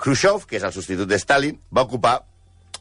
Khrushchev, 0.00 0.46
que 0.46 0.58
és 0.58 0.64
el 0.66 0.72
substitut 0.74 1.08
de 1.08 1.18
Stalin, 1.18 1.58
va 1.74 1.84
ocupar 1.86 2.18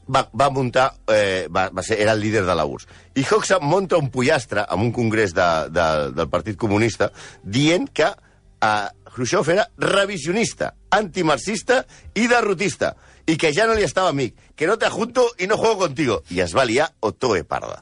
va, 0.07 0.25
va 0.33 0.50
muntar, 0.50 0.89
eh, 1.07 1.48
va, 1.53 1.69
va 1.69 1.83
ser, 1.83 2.00
era 2.01 2.13
el 2.13 2.22
líder 2.22 2.45
de 2.45 2.55
la 2.55 2.65
URSS. 2.65 2.88
I 3.15 3.25
Hoxha 3.29 3.60
monta 3.62 3.98
un 3.98 4.10
pollastre 4.12 4.65
en 4.69 4.79
un 4.79 4.91
congrés 4.91 5.33
de, 5.33 5.48
de, 5.69 5.88
del 6.15 6.29
Partit 6.29 6.57
Comunista 6.60 7.12
dient 7.43 7.89
que 7.93 8.10
eh, 8.10 8.88
Khrushchev 9.13 9.50
era 9.53 9.67
revisionista, 9.77 10.74
antimarxista 10.89 11.83
i 12.17 12.27
derrotista, 12.27 12.95
i 13.29 13.38
que 13.38 13.53
ja 13.53 13.67
no 13.69 13.75
li 13.77 13.86
estava 13.86 14.10
amic, 14.10 14.36
que 14.57 14.67
no 14.67 14.77
te 14.81 14.89
junto 14.89 15.27
i 15.38 15.48
no 15.48 15.57
juego 15.57 15.86
contigo. 15.86 16.24
I 16.33 16.41
es 16.43 16.55
va 16.55 16.65
liar 16.65 16.89
Otoe 17.00 17.43
Parda. 17.43 17.79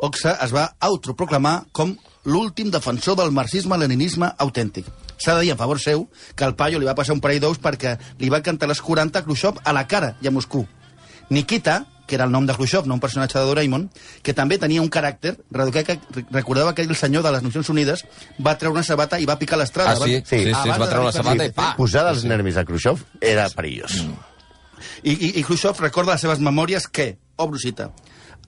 Oxa 0.00 0.38
es 0.40 0.54
va 0.56 0.70
autoproclamar 0.80 1.66
com 1.76 1.92
l'últim 2.24 2.70
defensor 2.72 3.18
del 3.20 3.34
marxisme-leninisme 3.36 4.32
autèntic. 4.40 4.88
S'ha 5.20 5.36
de 5.36 5.44
dir 5.44 5.52
a 5.52 5.60
favor 5.60 5.80
seu 5.80 6.06
que 6.34 6.46
al 6.46 6.56
paio 6.56 6.80
li 6.80 6.88
va 6.88 6.96
passar 6.96 7.12
un 7.12 7.20
parell 7.20 7.42
d'ous 7.44 7.60
perquè 7.60 7.98
li 8.18 8.32
va 8.32 8.40
cantar 8.40 8.70
les 8.70 8.80
40 8.80 9.20
a 9.20 9.26
Khrushchev 9.26 9.60
a 9.62 9.76
la 9.76 9.86
cara 9.86 10.14
i 10.24 10.28
a 10.28 10.32
Moscou. 10.32 10.64
Nikita, 11.30 11.86
que 12.06 12.16
era 12.16 12.24
el 12.26 12.32
nom 12.34 12.44
de 12.46 12.54
Khrushchev, 12.56 12.88
no 12.90 12.94
un 12.96 13.00
personatge 13.00 13.38
de 13.38 13.44
Doraemon, 13.46 13.84
que 14.26 14.34
també 14.34 14.58
tenia 14.58 14.82
un 14.82 14.88
caràcter, 14.90 15.36
recordava 15.54 15.84
que, 15.86 16.24
recordava 16.34 16.74
que 16.74 16.82
el 16.82 16.96
senyor 16.98 17.22
de 17.22 17.30
les 17.36 17.44
Nacions 17.46 17.68
Unides 17.70 18.02
va 18.44 18.56
treure 18.58 18.74
una 18.74 18.82
sabata 18.82 19.20
i 19.22 19.28
va 19.30 19.38
picar 19.38 19.58
l'estrada. 19.60 19.92
Ah, 19.92 19.94
sí? 19.96 20.16
abans- 20.16 20.28
Sí, 20.28 20.40
sí, 20.42 20.50
es 20.50 20.56
abans 20.56 20.80
va 20.82 20.88
treure 20.90 21.06
la 21.06 21.12
sabata 21.14 21.44
sí, 21.44 21.50
i 21.52 21.54
pa! 21.54 21.68
Posar 21.78 22.02
dels 22.08 22.24
nervis 22.26 22.56
a 22.58 22.64
Khrushchev 22.66 23.04
era 23.20 23.46
perillós. 23.54 24.00
I, 25.04 25.12
i, 25.12 25.30
I 25.38 25.42
Khrushchev 25.46 25.78
recorda 25.80 26.12
les 26.16 26.20
seves 26.26 26.40
memòries 26.42 26.88
que, 26.88 27.12
obro 27.36 27.58
cita, 27.62 27.92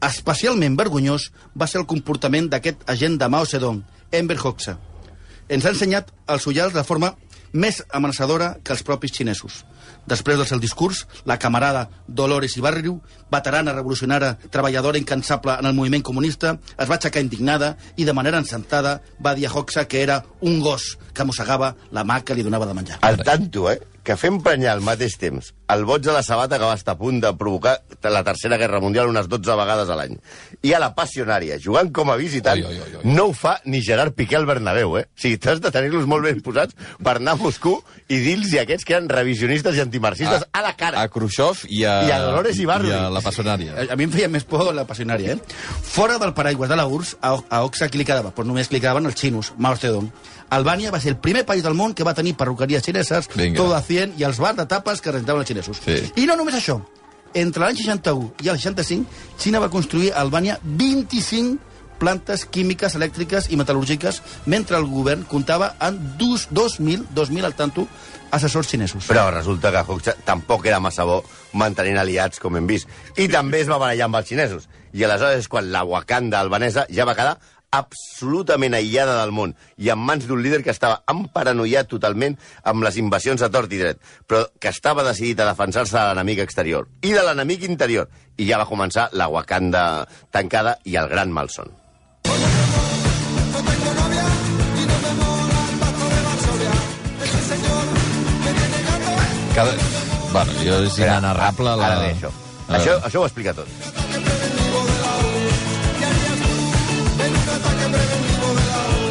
especialment 0.02 0.74
vergonyós 0.76 1.30
va 1.54 1.68
ser 1.70 1.78
el 1.80 1.86
comportament 1.86 2.48
d'aquest 2.50 2.82
agent 2.90 3.18
de 3.20 3.28
Mao 3.30 3.46
Zedong, 3.46 3.82
Enver 4.10 4.38
Hoxha. 4.42 4.78
Ens 5.48 5.64
ha 5.66 5.70
ensenyat 5.74 6.10
els 6.26 6.46
ullals 6.50 6.74
de 6.74 6.82
forma 6.84 7.14
més 7.52 7.82
amenaçadora 7.92 8.56
que 8.64 8.72
els 8.72 8.82
propis 8.82 9.12
xinesos. 9.14 9.62
Després 10.06 10.38
del 10.38 10.48
seu 10.50 10.60
discurs, 10.62 11.06
la 11.24 11.38
camarada 11.38 11.88
Dolores 12.08 12.56
Ibarriu, 12.58 12.98
veterana 13.30 13.74
revolucionària, 13.76 14.34
treballadora 14.50 14.98
incansable 14.98 15.56
en 15.60 15.70
el 15.70 15.76
moviment 15.78 16.02
comunista, 16.02 16.56
es 16.76 16.90
va 16.90 16.98
aixecar 16.98 17.22
indignada 17.22 17.76
i 17.96 18.06
de 18.08 18.16
manera 18.16 18.42
encentada 18.42 18.98
va 19.22 19.36
dir 19.38 19.46
a 19.46 19.54
Hoxha 19.54 19.86
que 19.86 20.02
era 20.02 20.22
un 20.40 20.60
gos 20.60 20.96
que 21.14 21.24
mossegava 21.24 21.74
la 21.90 22.04
mà 22.04 22.22
que 22.24 22.34
li 22.34 22.42
donava 22.42 22.66
de 22.66 22.74
menjar. 22.74 22.98
Al 23.02 23.22
tanto, 23.22 23.70
eh? 23.70 23.80
Que 24.02 24.16
fem 24.18 24.40
prenyar 24.42 24.72
al 24.74 24.82
mateix 24.82 25.14
temps 25.20 25.52
el 25.72 25.84
boig 25.88 26.02
de 26.04 26.12
la 26.12 26.22
sabata 26.22 26.58
que 26.58 26.64
va 26.68 26.74
estar 26.78 26.94
a 26.94 26.98
punt 26.98 27.20
de 27.22 27.30
provocar 27.38 27.78
la 28.02 28.22
Tercera 28.24 28.56
Guerra 28.60 28.80
Mundial 28.80 29.08
unes 29.08 29.28
12 29.28 29.56
vegades 29.58 29.88
a 29.90 29.96
l'any. 29.96 30.16
I 30.62 30.72
a 30.76 30.80
la 30.82 30.90
passionària, 30.94 31.58
jugant 31.62 31.90
com 31.94 32.10
a 32.12 32.16
visitant, 32.20 32.58
Oi, 32.60 32.64
oi, 32.68 32.80
oi, 32.80 32.96
oi. 33.00 33.14
no 33.14 33.28
ho 33.30 33.32
fa 33.36 33.56
ni 33.64 33.80
Gerard 33.82 34.14
Piqué 34.14 34.36
al 34.36 34.46
Bernabéu, 34.46 34.96
eh? 34.98 35.06
O 35.08 35.20
sigui, 35.22 35.38
t'has 35.38 35.60
de 35.62 35.70
tenir-los 35.74 36.06
molt 36.10 36.26
ben 36.26 36.40
posats 36.44 36.74
per 37.02 37.16
anar 37.20 37.36
a 37.36 37.40
Moscou 37.40 37.78
i 38.08 38.18
dir-los 38.24 38.52
a 38.58 38.64
aquests 38.66 38.84
que 38.88 38.96
eren 38.98 39.08
revisionistes 39.08 39.76
i 39.78 39.84
antimarxistes 39.84 40.44
a, 40.52 40.62
la 40.62 40.74
cara. 40.76 41.00
A 41.00 41.08
Khrushchev 41.08 41.64
i 41.68 41.84
a... 41.88 41.96
I 42.08 42.12
a 42.12 42.20
Dolores 42.26 42.58
Ibarri. 42.60 42.90
I 42.92 42.98
a 42.98 43.08
la 43.14 43.22
Passonària. 43.24 43.76
A, 43.78 43.88
a 43.94 43.96
mi 43.96 44.04
em 44.08 44.12
feia 44.12 44.28
més 44.28 44.44
por 44.44 44.68
la 44.74 44.84
passionària, 44.88 45.36
eh? 45.38 45.56
Fora 45.82 46.18
del 46.18 46.34
paraigües 46.34 46.68
de 46.68 46.76
la 46.76 46.86
URSS, 46.86 47.16
a, 47.22 47.36
a 47.48 47.62
Oxa 47.64 47.88
qui 47.88 47.98
li 48.02 48.04
quedava? 48.08 48.34
Pues 48.36 48.46
només 48.48 48.70
li 48.72 48.80
quedaven 48.82 49.06
els 49.08 49.16
xinos, 49.18 49.52
Mao 49.58 49.76
Zedong. 49.76 50.10
Albània 50.52 50.90
va 50.92 50.98
ser 51.00 51.14
el 51.14 51.16
primer 51.16 51.46
país 51.48 51.62
del 51.64 51.72
món 51.72 51.94
que 51.96 52.04
va 52.04 52.12
tenir 52.12 52.34
perruqueries 52.36 52.82
xineses, 52.84 53.30
Vinga. 53.32 53.56
tot 53.56 53.70
a 53.72 53.78
100 53.80 54.18
i 54.20 54.24
els 54.28 54.36
bars 54.36 54.58
de 54.58 54.66
tapes 54.68 55.00
que 55.00 55.14
rentaven 55.14 55.40
els 55.40 55.48
xinesos. 55.48 55.61
Sí. 55.84 56.12
I 56.16 56.26
no 56.26 56.36
només 56.36 56.54
això. 56.58 56.80
Entre 57.34 57.62
l'any 57.64 57.76
61 57.78 58.32
i 58.44 58.48
el 58.52 58.58
65, 58.58 59.06
Xina 59.40 59.60
va 59.62 59.70
construir 59.72 60.12
a 60.12 60.20
Albània 60.20 60.58
25 60.62 61.70
plantes 62.02 62.44
químiques, 62.50 62.96
elèctriques 62.98 63.46
i 63.54 63.56
metal·lúrgiques, 63.56 64.18
mentre 64.50 64.76
el 64.76 64.88
govern 64.90 65.22
comptava 65.30 65.76
amb 65.78 66.00
dos- 66.18 66.48
2.000, 66.50 67.06
2.000 67.14 67.44
al 67.46 67.54
tanto, 67.54 67.86
assessors 68.32 68.66
xinesos. 68.68 69.06
Però 69.06 69.30
resulta 69.30 69.70
que 69.70 69.84
Hoxha 69.92 70.14
tampoc 70.24 70.66
era 70.66 70.80
massa 70.80 71.04
bo 71.04 71.22
mantenint 71.52 71.98
aliats, 71.98 72.40
com 72.40 72.56
hem 72.56 72.66
vist. 72.66 72.88
I 73.16 73.28
també 73.28 73.60
es 73.60 73.68
va 73.70 73.78
barallar 73.78 74.06
amb 74.06 74.16
els 74.16 74.26
xinesos. 74.28 74.68
I 74.92 75.04
aleshores 75.04 75.38
és 75.44 75.48
quan 75.48 75.70
la 75.70 75.84
Wakanda 75.84 76.40
albanesa 76.40 76.86
ja 76.90 77.04
va 77.06 77.14
quedar 77.14 77.38
absolutament 77.72 78.76
aïllada 78.76 79.16
del 79.22 79.32
món 79.34 79.54
i 79.80 79.90
en 79.92 80.00
mans 80.00 80.26
d'un 80.28 80.42
líder 80.44 80.60
que 80.62 80.74
estava 80.74 81.00
emparanoiat 81.10 81.88
totalment 81.88 82.36
amb 82.68 82.84
les 82.84 82.98
invasions 83.00 83.42
a 83.42 83.50
tort 83.52 83.72
i 83.72 83.80
dret, 83.80 84.00
però 84.28 84.44
que 84.60 84.72
estava 84.72 85.04
decidit 85.06 85.40
a 85.40 85.48
defensar-se 85.48 85.96
de 85.96 86.04
l'enemic 86.10 86.44
exterior 86.44 86.88
i 87.02 87.14
de 87.16 87.24
l'enemic 87.24 87.64
interior. 87.68 88.10
I 88.36 88.48
ja 88.48 88.60
va 88.60 88.68
començar 88.68 89.08
la 89.12 89.28
Wakanda 89.32 90.06
tancada 90.30 90.76
i 90.84 90.96
el 91.00 91.08
gran 91.08 91.32
malson. 91.32 91.72
Cada... 99.52 99.72
Bueno, 100.32 100.52
jo 100.64 100.78
és 100.86 100.94
inenarrable 100.96 101.74
la... 101.76 101.90
Ara 101.90 101.98
ve 102.00 102.14
això. 102.14 102.32
Ah. 102.68 102.78
Això, 102.78 102.96
això 103.04 103.20
ho 103.20 103.28
explica 103.28 103.52
tot. 103.52 104.01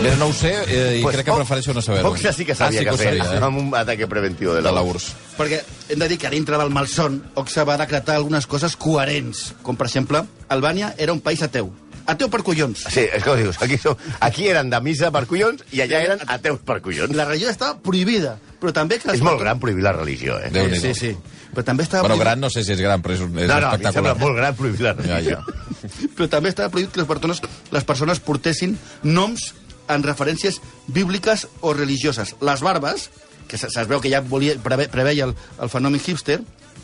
Mira, 0.01 0.15
no 0.17 0.27
ho 0.27 0.33
sé 0.33 0.51
eh, 0.67 0.97
i 0.99 1.01
Pues 1.03 1.15
crec 1.15 1.25
que 1.25 1.31
Fox- 1.31 1.43
prefereixo 1.45 1.73
no 1.73 1.81
saber-ho. 1.81 2.09
Fox 2.09 2.21
ja 2.23 2.33
sí 2.33 2.45
que 2.45 2.55
sabia 2.55 2.79
ah, 2.79 2.81
sí 2.81 2.85
que, 2.85 2.91
ho 2.93 2.97
feia, 2.97 3.23
sabia, 3.23 3.39
eh? 3.39 3.43
amb 3.45 3.57
un 3.61 3.75
ataque 3.77 4.07
preventiu 4.09 4.53
de 4.55 4.61
la, 4.61 4.69
de 4.69 4.75
la 4.75 4.81
URSS. 4.81 5.11
Perquè 5.37 5.61
hem 5.93 5.99
de 6.01 6.07
dir 6.09 6.17
que 6.17 6.29
dintre 6.33 6.57
del 6.57 6.69
malson, 6.73 7.21
Oxa 7.35 7.63
va 7.67 7.77
decretar 7.77 8.15
algunes 8.17 8.47
coses 8.49 8.75
coherents, 8.75 9.51
com 9.61 9.77
per 9.77 9.87
exemple, 9.87 10.23
Albània 10.49 10.93
era 10.97 11.13
un 11.13 11.21
país 11.21 11.41
ateu. 11.45 11.69
Ateu 12.09 12.31
per 12.33 12.41
collons. 12.41 12.81
Sí, 12.89 13.03
és 13.13 13.21
com 13.23 13.37
dius, 13.37 13.59
aquí, 13.61 13.77
som, 13.77 13.93
aquí 14.25 14.47
eren 14.49 14.71
de 14.73 14.79
missa 14.81 15.11
per 15.13 15.27
collons 15.29 15.61
i 15.71 15.83
allà 15.85 15.99
eren 16.01 16.23
ateus 16.33 16.59
per 16.65 16.79
collons. 16.81 17.13
La 17.15 17.27
religió 17.29 17.51
estava 17.53 17.77
prohibida, 17.77 18.39
però 18.59 18.73
també... 18.73 18.97
Que 18.99 19.13
És 19.13 19.21
molt 19.21 19.39
gran 19.39 19.59
prohibir 19.61 19.85
la 19.85 19.93
religió, 19.93 20.39
eh? 20.41 20.49
Déu-n'hi-do. 20.51 20.81
Sí, 20.81 20.95
sí. 20.97 21.13
Però 21.53 21.63
també 21.67 21.83
estava 21.83 22.01
Bueno, 22.07 22.15
prohibit- 22.15 22.25
gran 22.31 22.39
no 22.41 22.49
sé 22.49 22.63
si 22.63 22.71
és 22.73 22.81
gran, 22.81 23.03
però 23.03 23.13
és, 23.13 23.21
un- 23.21 23.37
és 23.37 23.47
No, 23.47 23.59
no, 23.59 23.69
espectacular. 23.69 23.93
sembla 23.93 24.13
molt 24.25 24.37
gran 24.39 24.55
prohibir 24.55 24.81
la 24.81 24.95
Ja, 24.95 25.19
religió. 25.19 25.37
ja. 25.45 26.09
però 26.17 26.27
també 26.31 26.49
estava 26.49 26.69
prohibit 26.73 26.93
que 26.95 27.01
les 27.03 27.07
persones, 27.07 27.41
les 27.71 27.83
persones 27.83 28.19
portessin 28.19 28.77
noms 29.03 29.51
en 29.93 30.03
referències 30.05 30.61
bíbliques 30.87 31.47
o 31.61 31.73
religioses. 31.73 32.35
Les 32.41 32.63
barbes, 32.63 33.09
que 33.47 33.59
se, 33.59 33.67
es 33.67 33.87
veu 33.87 34.01
que 34.01 34.11
ja 34.11 34.21
volia, 34.23 34.57
preve, 34.63 34.87
preveia 34.91 35.29
el, 35.29 35.35
el 35.61 35.71
fenomen 35.71 36.01
hipster, 36.01 36.41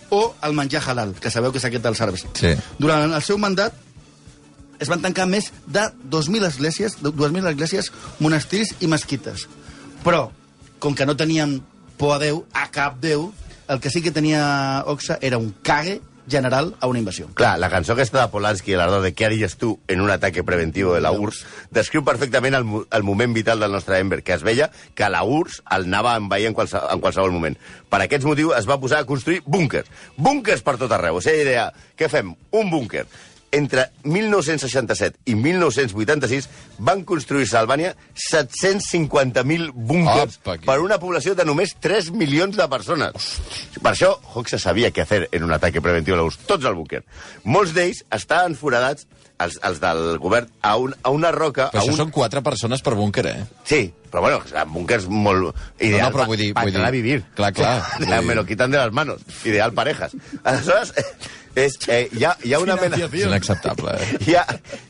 o 0.09 0.35
el 0.43 0.53
menjar 0.55 0.83
halal, 0.87 1.13
que 1.19 1.31
sabeu 1.31 1.51
que 1.51 1.59
és 1.59 1.67
aquest 1.67 1.83
dels 1.83 2.01
àrabs. 2.03 2.23
Sí. 2.39 2.53
Durant 2.79 3.11
el 3.11 3.23
seu 3.25 3.39
mandat 3.41 3.75
es 4.79 4.91
van 4.91 5.01
tancar 5.01 5.25
més 5.27 5.49
de 5.65 5.83
2.000 6.09 6.47
esglésies, 6.47 6.99
2.000 7.03 7.49
esglésies, 7.51 7.91
monestirs 8.23 8.75
i 8.79 8.87
mesquites. 8.87 9.47
Però, 10.05 10.27
com 10.79 10.95
que 10.95 11.07
no 11.09 11.17
tenien 11.17 11.57
por 11.97 12.15
a 12.15 12.19
Déu, 12.21 12.43
a 12.53 12.67
cap 12.71 13.01
Déu, 13.01 13.31
el 13.67 13.81
que 13.83 13.89
sí 13.91 14.01
que 14.01 14.13
tenia 14.15 14.83
Oxa 14.87 15.17
era 15.21 15.37
un 15.37 15.51
cague 15.63 15.99
general 16.27 16.75
a 16.79 16.87
una 16.87 16.99
invasió. 16.99 17.29
Clar, 17.33 17.57
la 17.59 17.69
cançó 17.71 17.93
aquesta 17.93 18.21
de 18.21 18.31
Polanski, 18.31 18.75
l'ardor 18.77 19.01
de 19.05 19.13
què 19.15 19.27
haries 19.27 19.57
tu 19.57 19.77
en 19.87 20.01
un 20.03 20.11
ataque 20.11 20.43
preventivo 20.43 20.93
de 20.95 21.01
la 21.01 21.11
URSS, 21.15 21.45
descriu 21.71 22.03
perfectament 22.07 22.57
el, 22.57 22.67
el 22.91 23.07
moment 23.07 23.33
vital 23.33 23.63
del 23.63 23.71
nostre 23.71 23.99
Ember, 24.03 24.21
que 24.23 24.35
es 24.35 24.43
veia 24.43 24.69
que 24.95 25.09
la 25.09 25.23
URSS 25.23 25.63
el 25.77 25.87
anava 25.87 26.13
a 26.13 26.21
envair 26.21 26.49
en, 26.51 26.57
qualse, 26.57 26.77
en 26.77 27.03
qualsevol 27.03 27.31
moment. 27.31 27.57
Per 27.89 28.01
aquests 28.03 28.27
motius 28.27 28.57
es 28.59 28.67
va 28.69 28.79
posar 28.81 29.01
a 29.01 29.09
construir 29.09 29.41
búnkers. 29.45 29.89
Búnkers 30.17 30.63
per 30.65 30.77
tot 30.81 30.91
arreu. 30.91 31.17
O 31.17 31.23
sigui, 31.23 31.47
deia, 31.47 31.71
què 31.97 32.11
fem? 32.11 32.35
Un 32.51 32.71
búnker. 32.73 33.07
Entre 33.55 33.85
1967 34.03 35.21
i 35.31 35.35
1986 35.39 36.49
van 36.83 37.03
construir-se 37.07 37.55
a 37.55 37.61
Albània 37.63 37.93
750.000 38.19 39.71
búnkers 39.71 40.39
per 40.65 40.79
una 40.83 40.99
població 40.99 41.35
de 41.37 41.45
només 41.47 41.75
3 41.79 42.11
milions 42.11 42.59
de 42.59 42.67
persones. 42.67 43.29
Per 43.79 43.93
això, 43.93 44.11
Hoxha 44.33 44.59
sabia 44.59 44.91
què 44.91 45.05
fer 45.07 45.23
en 45.31 45.47
un 45.47 45.55
ataque 45.55 45.81
preventiu 45.81 46.17
a 46.17 46.19
l'URSS. 46.19 46.43
Tots 46.49 46.67
al 46.67 46.75
búnquer. 46.75 47.05
Molts 47.47 47.71
d'ells 47.77 48.03
estaven 48.19 48.57
foradats, 48.59 49.07
els, 49.39 49.59
els 49.63 49.79
del 49.79 50.17
govern, 50.19 50.47
a, 50.61 50.75
un, 50.81 50.95
a 51.03 51.09
una 51.13 51.31
roca... 51.31 51.69
Però 51.71 51.81
a 51.81 51.83
això 51.85 51.93
un... 51.93 51.97
són 52.05 52.11
quatre 52.11 52.41
persones 52.45 52.81
per 52.81 52.95
búnquer, 52.97 53.25
eh? 53.27 53.45
Sí, 53.63 53.93
però 54.11 54.21
bueno, 54.25 54.41
en 54.49 54.73
búnkers 54.73 55.07
molt... 55.07 55.55
Ideal 55.79 56.07
No, 56.07 56.09
no, 56.09 56.13
però 56.17 56.25
vull 56.31 56.37
dir- 56.41 56.53
vull 56.57 56.71
entrar 56.73 56.87
a 56.87 56.91
dir- 56.91 57.01
vivir. 57.03 57.23
clar, 57.35 57.53
clar, 57.53 57.79
O 57.81 57.97
vull 57.99 58.07
sea, 58.07 58.19
dir- 58.21 58.27
me 58.27 58.35
lo 58.35 58.45
quitan 58.45 58.71
de 58.71 58.77
las 58.77 58.91
manos. 58.91 59.21
Ideal 59.45 59.73
parejas. 59.73 60.15
Aleshores, 60.43 60.93
és, 61.57 61.73
eh, 61.87 62.07
hi, 62.13 62.23
ha, 62.23 62.35
hi 62.43 62.53
ha 62.53 62.59
una 62.61 62.75
mena... 62.77 62.97
És 62.97 63.13
inacceptable, 63.25 63.93
eh? 63.97 64.17
Hi 64.27 64.35
ha, 64.37 64.43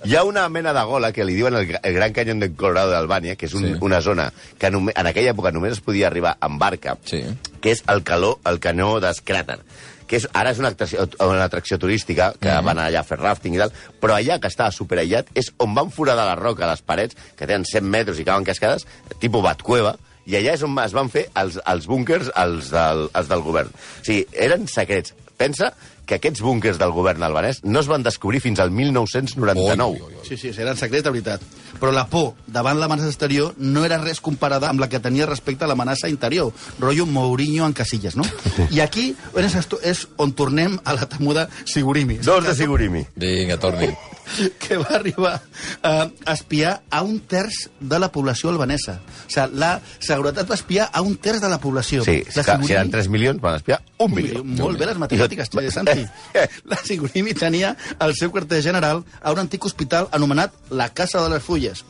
hi 0.04 0.16
ha 0.16 0.24
una 0.28 0.48
mena 0.50 0.74
de 0.76 0.84
gola 0.84 1.12
que 1.16 1.24
li 1.28 1.36
diuen 1.36 1.56
el, 1.56 1.78
el 1.82 1.94
Gran 1.96 2.12
Canyón 2.16 2.40
del 2.44 2.56
Colorado 2.56 2.92
d'Albània, 2.92 3.36
que 3.40 3.48
és 3.48 3.54
un, 3.56 3.64
Sí. 3.68 3.74
sí. 3.74 3.80
una 3.82 4.02
zona 4.02 4.32
que 4.60 4.68
en 4.68 5.08
aquella 5.08 5.32
època 5.32 5.52
només 5.56 5.78
es 5.78 5.82
podia 5.84 6.08
arribar 6.08 6.36
amb 6.40 6.60
barca, 6.60 6.98
Sí. 7.08 7.22
que 7.62 7.72
és 7.72 7.84
el 7.88 8.04
calor, 8.04 8.40
el 8.46 8.60
canó 8.60 8.98
d'Escràter 9.04 9.60
que 10.08 10.18
és, 10.18 10.28
ara 10.34 10.52
és 10.52 10.60
una 10.60 10.70
atracció, 10.70 11.08
una 11.20 11.44
atracció 11.44 11.78
turística, 11.78 12.34
que 12.40 12.50
Mhm. 12.50 12.66
van 12.66 12.78
allà 12.80 13.00
a 13.00 13.04
fer 13.04 13.20
rafting 13.20 13.56
i 13.56 13.58
tal, 13.58 13.72
però 14.02 14.16
allà, 14.18 14.40
que 14.40 14.48
estava 14.48 14.72
superaïllat, 14.72 15.28
és 15.36 15.52
on 15.58 15.74
van 15.76 15.92
foradar 15.92 16.26
la 16.26 16.36
roca 16.36 16.68
les 16.68 16.82
parets, 16.82 17.16
que 17.36 17.46
tenen 17.46 17.66
100 17.66 17.84
metres 17.84 18.20
i 18.20 18.24
cauen 18.26 18.44
cascades, 18.44 18.88
tipus 19.20 19.44
Batcueva, 19.44 19.98
i 20.26 20.36
allà 20.36 20.54
és 20.54 20.64
on 20.64 20.78
es 20.80 20.94
van 20.94 21.10
fer 21.10 21.30
els, 21.36 21.60
els 21.66 21.86
búnkers 21.88 22.32
els 22.36 22.70
del, 22.72 23.10
els 23.14 23.28
del 23.28 23.42
govern. 23.42 23.70
O 23.70 24.04
sigui, 24.04 24.26
eren 24.34 24.68
secrets. 24.68 25.14
Pensa 25.38 25.74
que 26.08 26.18
aquests 26.18 26.42
búnkers 26.42 26.80
del 26.80 26.94
govern 26.96 27.24
albanès 27.28 27.60
no 27.68 27.84
es 27.84 27.90
van 27.92 28.06
descobrir 28.06 28.40
fins 28.42 28.62
al 28.64 28.72
1999. 28.72 29.92
Ui, 29.92 30.02
ui, 30.02 30.18
ui. 30.18 30.26
Sí, 30.28 30.40
sí, 30.40 30.54
eren 30.56 30.80
secrets 30.80 31.06
de 31.06 31.14
veritat. 31.14 31.44
Però 31.78 31.92
la 31.94 32.08
por 32.10 32.34
davant 32.48 32.80
l'amenaça 32.80 33.12
exterior 33.12 33.54
no 33.60 33.84
era 33.86 34.00
res 34.02 34.24
comparada 34.24 34.72
amb 34.72 34.82
la 34.82 34.90
que 34.90 35.04
tenia 35.04 35.28
respecte 35.30 35.68
a 35.68 35.70
l'amenaça 35.70 36.10
interior. 36.10 36.54
Rotllo 36.80 37.06
Mourinho 37.06 37.68
en 37.68 37.76
Casillas, 37.78 38.16
no? 38.16 38.26
I 38.76 38.82
aquí 38.82 39.12
és 39.38 40.06
on 40.18 40.34
tornem 40.34 40.80
a 40.84 40.96
la 40.96 41.10
temuda 41.10 41.50
Sigurimi. 41.66 42.22
Dos 42.24 42.48
de 42.48 42.56
Sigurimi. 42.56 43.06
Vinga, 43.16 43.60
torni. 43.60 43.92
que 44.62 44.78
va 44.78 44.96
arribar 44.98 45.36
a 45.84 46.08
espiar 46.34 46.82
a 46.90 47.02
un 47.04 47.20
terç 47.30 47.68
de 47.80 48.00
la 48.00 48.10
població 48.12 48.50
albanesa. 48.50 49.00
O 49.28 49.30
sigui, 49.32 49.60
la 49.62 49.74
seguretat 50.00 50.50
va 50.50 50.56
espiar 50.58 50.90
a 50.94 51.02
un 51.06 51.16
terç 51.18 51.42
de 51.44 51.50
la 51.52 51.60
població. 51.64 52.04
Sí, 52.06 52.20
la 52.36 52.44
que, 52.44 52.58
si 52.68 52.74
eren 52.78 52.92
3 52.94 53.10
milions, 53.14 53.42
van 53.42 53.60
espiar 53.60 53.82
un 54.04 54.14
milió. 54.14 54.44
Molt 54.44 54.80
bé 54.80 54.90
les 54.90 54.98
matemàtiques, 54.98 55.52
I- 55.54 55.72
Santi. 55.72 56.06
La 56.72 56.78
Sigurimi 56.84 57.34
tenia 57.34 57.76
el 58.00 58.14
seu 58.16 58.32
quarter 58.32 58.62
general 58.64 59.04
a 59.22 59.32
un 59.34 59.40
antic 59.40 59.66
hospital 59.66 60.08
anomenat 60.12 60.54
la 60.70 60.90
Casa 60.94 61.22
de 61.24 61.30
les 61.34 61.44
Fulles, 61.44 61.84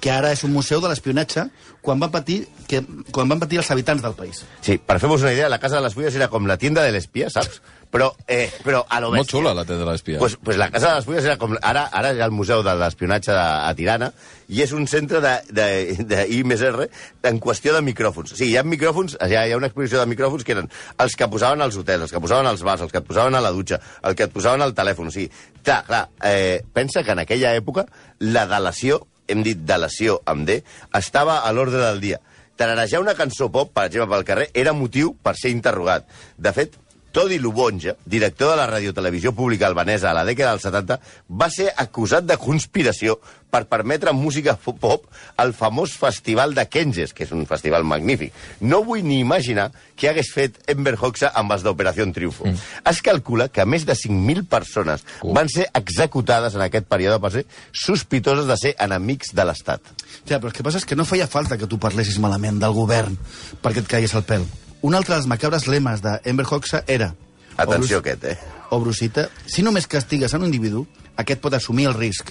que 0.00 0.10
ara 0.10 0.30
és 0.32 0.42
un 0.46 0.52
museu 0.54 0.80
de 0.80 0.88
l'espionatge 0.88 1.44
quan 1.84 2.00
van 2.00 2.10
patir 2.10 2.46
que, 2.68 2.80
quan 3.12 3.28
van 3.28 3.40
patir 3.42 3.58
els 3.60 3.70
habitants 3.70 4.02
del 4.02 4.14
país. 4.16 4.42
Sí, 4.64 4.78
per 4.78 4.98
fer-vos 5.02 5.20
una 5.22 5.32
idea, 5.34 5.48
la 5.52 5.58
Casa 5.60 5.76
de 5.76 5.82
les 5.84 5.94
Fulles 5.94 6.14
era 6.16 6.28
com 6.32 6.46
la 6.48 6.56
tienda 6.56 6.82
de 6.86 6.92
l'espia, 6.94 7.28
saps? 7.30 7.60
Però, 7.90 8.14
eh, 8.28 8.46
però 8.62 8.84
a 8.86 9.00
lo 9.02 9.08
Molt 9.10 9.24
bèstia. 9.24 9.38
xula 9.38 9.52
la 9.54 9.64
tenda 9.66 9.84
de 9.84 9.90
l'espia. 9.90 10.18
Pues, 10.20 10.36
pues 10.36 10.56
la 10.56 10.70
Casa 10.70 10.90
de 10.90 10.94
les 11.00 11.04
Fulles 11.04 11.24
era 11.24 11.36
com... 11.38 11.56
Ara, 11.60 11.88
ara 11.90 12.12
hi 12.14 12.20
ha 12.20 12.28
el 12.28 12.30
Museu 12.30 12.62
de 12.62 12.74
l'Espionatge 12.78 13.32
de, 13.32 13.40
a 13.40 13.72
Tirana 13.74 14.12
i 14.46 14.62
és 14.62 14.70
un 14.72 14.86
centre 14.86 15.18
de, 15.20 15.32
de, 15.50 15.66
de 16.06 16.20
I 16.30 16.44
més 16.46 16.62
R 16.62 16.86
en 17.26 17.40
qüestió 17.42 17.74
de 17.74 17.80
micròfons. 17.82 18.30
O 18.30 18.38
sigui, 18.38 18.52
hi 18.52 18.60
ha 18.60 18.62
micròfons, 18.62 19.16
hi 19.18 19.34
ha, 19.34 19.42
hi 19.48 19.54
ha 19.54 19.58
una 19.58 19.66
exposició 19.72 19.98
de 19.98 20.06
micròfons 20.06 20.46
que 20.46 20.54
eren 20.54 20.70
els 21.02 21.16
que 21.18 21.28
posaven 21.32 21.66
als 21.66 21.78
hotels, 21.80 22.06
els 22.06 22.14
que 22.14 22.22
posaven 22.22 22.46
als 22.46 22.62
bars, 22.62 22.84
els 22.86 22.94
que 22.94 23.02
et 23.02 23.08
posaven 23.08 23.34
a 23.34 23.42
la 23.42 23.50
dutxa, 23.56 23.80
el 24.06 24.14
que 24.14 24.28
et 24.28 24.34
posaven 24.34 24.62
al 24.62 24.74
telèfon. 24.78 25.10
O 25.10 25.14
sigui, 25.14 25.26
clar, 25.64 25.82
clar 25.88 26.04
eh, 26.30 26.62
pensa 26.72 27.02
que 27.02 27.16
en 27.16 27.24
aquella 27.24 27.56
època 27.58 27.88
la 28.20 28.46
delació, 28.50 29.00
hem 29.26 29.42
dit 29.46 29.66
delació 29.66 30.20
amb 30.30 30.46
D, 30.46 30.60
estava 30.98 31.40
a 31.42 31.50
l'ordre 31.54 31.82
del 31.82 31.98
dia. 32.02 32.20
Tararejar 32.60 33.00
una 33.00 33.16
cançó 33.18 33.48
pop, 33.50 33.70
per 33.74 33.88
exemple, 33.88 34.14
pel 34.14 34.26
carrer, 34.28 34.48
era 34.54 34.74
motiu 34.76 35.14
per 35.22 35.34
ser 35.38 35.50
interrogat. 35.54 36.06
De 36.36 36.52
fet, 36.54 36.74
Todi 37.12 37.40
Lubonja, 37.42 37.96
director 38.06 38.52
de 38.52 38.56
la 38.60 38.68
radiotelevisió 38.70 39.32
pública 39.34 39.66
albanesa 39.66 40.10
a 40.10 40.14
la 40.14 40.24
dècada 40.24 40.54
dels 40.54 40.62
70, 40.68 41.00
va 41.28 41.48
ser 41.50 41.72
acusat 41.76 42.24
de 42.28 42.36
conspiració 42.38 43.16
per 43.50 43.64
permetre 43.66 44.12
música 44.14 44.54
pop 44.54 45.08
al 45.42 45.50
famós 45.58 45.96
festival 45.98 46.54
de 46.54 46.68
Kenges, 46.70 47.10
que 47.12 47.24
és 47.26 47.32
un 47.34 47.42
festival 47.50 47.82
magnífic. 47.82 48.30
No 48.62 48.84
vull 48.86 49.02
ni 49.02 49.18
imaginar 49.18 49.72
què 49.98 50.12
hagués 50.12 50.30
fet 50.30 50.60
Enver 50.70 50.94
Hoxha 51.00 51.32
amb 51.34 51.50
els 51.56 51.66
d'Operació 51.66 52.06
Triunfo. 52.14 52.46
Mm. 52.46 52.62
Es 52.92 53.02
calcula 53.02 53.48
que 53.50 53.66
més 53.66 53.84
de 53.88 53.98
5.000 53.98 54.46
persones 54.46 55.02
Uh. 55.20 55.34
van 55.34 55.48
ser 55.50 55.66
executades 55.74 56.54
en 56.54 56.62
aquest 56.62 56.86
període 56.88 57.18
per 57.20 57.32
ser 57.34 57.44
sospitoses 57.72 58.46
de 58.46 58.56
ser 58.56 58.74
enemics 58.78 59.34
de 59.34 59.44
l'Estat. 59.44 59.80
Ja, 60.28 60.38
però 60.38 60.48
el 60.48 60.56
que 60.56 60.62
passa 60.62 60.78
és 60.78 60.86
que 60.86 60.96
no 60.96 61.04
feia 61.04 61.26
falta 61.26 61.58
que 61.58 61.66
tu 61.66 61.78
parlessis 61.82 62.18
malament 62.22 62.60
del 62.62 62.72
govern 62.76 63.18
perquè 63.60 63.82
et 63.82 63.90
caigués 63.90 64.14
el 64.14 64.24
pèl. 64.28 64.46
Un 64.82 64.94
altre 64.96 65.14
dels 65.14 65.28
macabres 65.28 65.66
lemes 65.68 66.00
d'Ember 66.04 66.46
Hoxha 66.48 66.84
era... 66.86 67.12
Atenció 67.60 67.98
o 67.98 68.00
aquest, 68.00 68.24
eh? 68.24 68.36
O 68.72 68.78
Brusita, 68.80 69.26
si 69.44 69.60
només 69.66 69.88
castigues 69.90 70.32
a 70.32 70.38
un 70.40 70.46
individu, 70.46 70.86
aquest 71.20 71.42
pot 71.42 71.52
assumir 71.52 71.90
el 71.90 71.96
risc. 71.98 72.30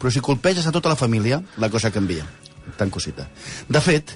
Però 0.00 0.12
si 0.12 0.22
colpeges 0.24 0.64
a 0.66 0.72
tota 0.72 0.88
la 0.88 0.96
família, 0.96 1.42
la 1.60 1.68
cosa 1.68 1.90
canvia. 1.92 2.24
Tan 2.78 2.88
cosita. 2.88 3.26
De 3.68 3.82
fet, 3.84 4.14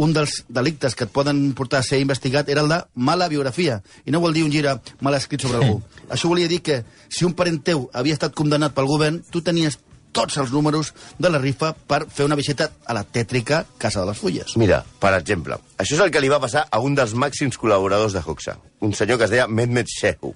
un 0.00 0.14
dels 0.16 0.40
delictes 0.48 0.96
que 0.96 1.04
et 1.06 1.12
poden 1.12 1.52
portar 1.54 1.84
a 1.84 1.86
ser 1.86 2.00
investigat 2.02 2.48
era 2.48 2.64
el 2.64 2.72
de 2.72 2.80
mala 2.96 3.28
biografia. 3.28 3.78
I 4.08 4.14
no 4.14 4.22
vol 4.24 4.34
dir 4.34 4.42
un 4.46 4.50
gire 4.50 4.78
mal 5.04 5.14
escrit 5.14 5.44
sobre 5.44 5.60
algú. 5.60 5.78
Això 6.12 6.30
volia 6.32 6.50
dir 6.50 6.62
que 6.66 6.80
si 7.12 7.28
un 7.28 7.36
parent 7.38 7.60
teu 7.62 7.86
havia 7.92 8.16
estat 8.16 8.34
condemnat 8.34 8.74
pel 8.74 8.90
govern, 8.90 9.20
tu 9.30 9.44
tenies 9.46 9.78
tots 10.12 10.38
els 10.42 10.52
números 10.52 10.92
de 11.18 11.30
la 11.30 11.40
rifa 11.42 11.72
per 11.74 12.04
fer 12.10 12.26
una 12.26 12.38
visita 12.38 12.70
a 12.86 12.96
la 12.96 13.04
tètrica 13.04 13.64
Casa 13.78 14.02
de 14.02 14.10
les 14.10 14.18
Fulles. 14.18 14.56
Mira, 14.60 14.82
per 15.00 15.14
exemple, 15.18 15.58
això 15.78 15.96
és 15.96 16.02
el 16.04 16.10
que 16.14 16.22
li 16.22 16.32
va 16.32 16.40
passar 16.42 16.66
a 16.70 16.80
un 16.82 16.96
dels 16.98 17.14
màxims 17.14 17.58
col·laboradors 17.60 18.16
de 18.16 18.24
Hoxha, 18.24 18.58
un 18.80 18.94
senyor 18.96 19.18
que 19.18 19.28
es 19.28 19.34
deia 19.34 19.48
Mehmet 19.48 19.90
Shehu, 19.90 20.34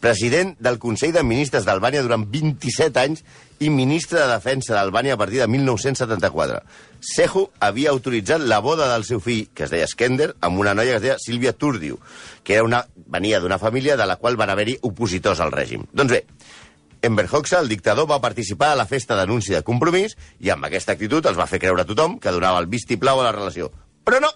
president 0.00 0.54
del 0.62 0.78
Consell 0.78 1.14
de 1.14 1.24
Ministres 1.26 1.66
d'Albània 1.66 2.04
durant 2.04 2.26
27 2.30 3.00
anys 3.00 3.24
i 3.64 3.70
ministre 3.72 4.20
de 4.20 4.28
Defensa 4.28 4.74
d'Albània 4.76 5.16
a 5.16 5.20
partir 5.20 5.40
de 5.40 5.48
1974. 5.48 6.60
Shehu 7.00 7.46
havia 7.64 7.90
autoritzat 7.94 8.44
la 8.44 8.60
boda 8.60 8.90
del 8.92 9.06
seu 9.08 9.20
fill, 9.24 9.46
que 9.54 9.64
es 9.64 9.72
deia 9.72 9.88
Skender, 9.88 10.34
amb 10.44 10.60
una 10.60 10.74
noia 10.76 10.96
que 10.96 11.00
es 11.00 11.04
deia 11.06 11.18
Sílvia 11.22 11.54
Turdiu, 11.56 11.98
que 12.44 12.58
era 12.58 12.66
una, 12.66 12.84
venia 13.08 13.40
d'una 13.40 13.58
família 13.58 13.96
de 13.96 14.06
la 14.06 14.18
qual 14.20 14.36
van 14.36 14.52
haver-hi 14.52 14.78
opositors 14.82 15.40
al 15.40 15.54
règim. 15.54 15.86
Doncs 15.92 16.12
bé, 16.12 16.24
Enver 17.06 17.28
Hoxha, 17.30 17.60
el 17.60 17.68
dictador, 17.68 18.08
va 18.10 18.20
participar 18.20 18.72
a 18.72 18.78
la 18.78 18.86
festa 18.90 19.14
d'anunci 19.14 19.54
de 19.54 19.62
compromís 19.62 20.16
i 20.42 20.50
amb 20.50 20.66
aquesta 20.66 20.96
actitud 20.96 21.26
els 21.30 21.38
va 21.38 21.46
fer 21.46 21.60
creure 21.62 21.84
a 21.84 21.88
tothom 21.88 22.18
que 22.18 22.34
donava 22.34 22.58
el 22.58 22.66
vistiplau 22.72 23.22
a 23.22 23.28
la 23.28 23.34
relació. 23.36 23.70
Però 24.02 24.18
no! 24.22 24.32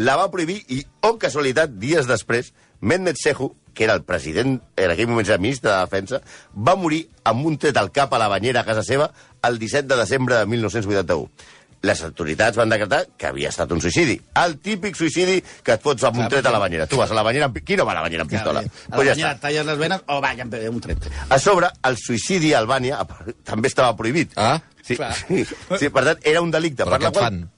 La 0.00 0.14
va 0.16 0.30
prohibir 0.30 0.60
i, 0.70 0.80
oh 1.02 1.16
casualitat, 1.18 1.72
dies 1.82 2.06
després, 2.06 2.52
Mehmet 2.80 3.18
Shehu, 3.18 3.50
que 3.74 3.84
era 3.84 3.96
el 3.98 4.04
president, 4.06 4.56
en 4.78 4.92
aquell 4.92 5.10
moment 5.10 5.26
era 5.26 5.38
ministre 5.42 5.68
de 5.68 5.76
Defensa, 5.76 6.22
va 6.54 6.76
morir 6.78 7.02
amb 7.28 7.44
un 7.46 7.58
tret 7.60 7.76
al 7.76 7.90
cap 7.92 8.14
a 8.14 8.20
la 8.22 8.30
banyera 8.30 8.62
a 8.62 8.68
casa 8.68 8.86
seva 8.86 9.10
el 9.46 9.58
17 9.58 9.90
de 9.90 9.98
desembre 10.00 10.38
de 10.38 10.46
1981 10.46 11.59
les 11.82 12.02
autoritats 12.04 12.58
van 12.60 12.68
decretar 12.68 13.04
que 13.16 13.28
havia 13.30 13.48
estat 13.48 13.70
un 13.72 13.80
suïcidi. 13.80 14.18
El 14.42 14.58
típic 14.60 14.98
suïcidi 14.98 15.38
que 15.64 15.76
et 15.78 15.82
fots 15.82 16.04
amb 16.04 16.18
un 16.20 16.28
tret 16.28 16.46
a 16.46 16.52
la 16.52 16.60
banyera. 16.60 16.86
Tu 16.86 16.98
vas 17.00 17.10
a 17.10 17.16
la 17.16 17.24
banyera 17.24 17.48
amb... 17.48 17.60
Qui 17.64 17.78
no 17.78 17.86
va 17.88 17.94
a 17.94 18.00
la 18.00 18.02
banyera 18.08 18.26
amb 18.26 18.34
pistola? 18.34 18.60
A 18.60 18.64
la 18.98 19.04
ja 19.04 19.14
banyera 19.14 19.30
et 19.36 19.40
talles 19.46 19.66
les 19.70 19.78
venes 19.80 20.04
o 20.08 20.20
va, 20.20 20.34
ja 20.36 20.44
em 20.44 20.74
un 20.74 20.82
tret. 20.84 21.08
A 21.28 21.38
sobre, 21.40 21.70
el 21.88 21.96
suïcidi 21.96 22.52
a 22.52 22.60
Albània 22.60 23.00
també 23.48 23.72
estava 23.72 23.96
prohibit. 23.96 24.36
Ah, 24.36 24.58
Sí, 24.90 24.96
sí, 24.96 25.44
sí, 25.78 25.88
per 25.92 26.02
tant, 26.02 26.22
era 26.26 26.40
un 26.42 26.50
delicte. 26.50 26.82
però 26.84 26.96
per 26.96 27.02
la 27.02 27.10
qual, 27.12 27.24
fan? 27.24 27.50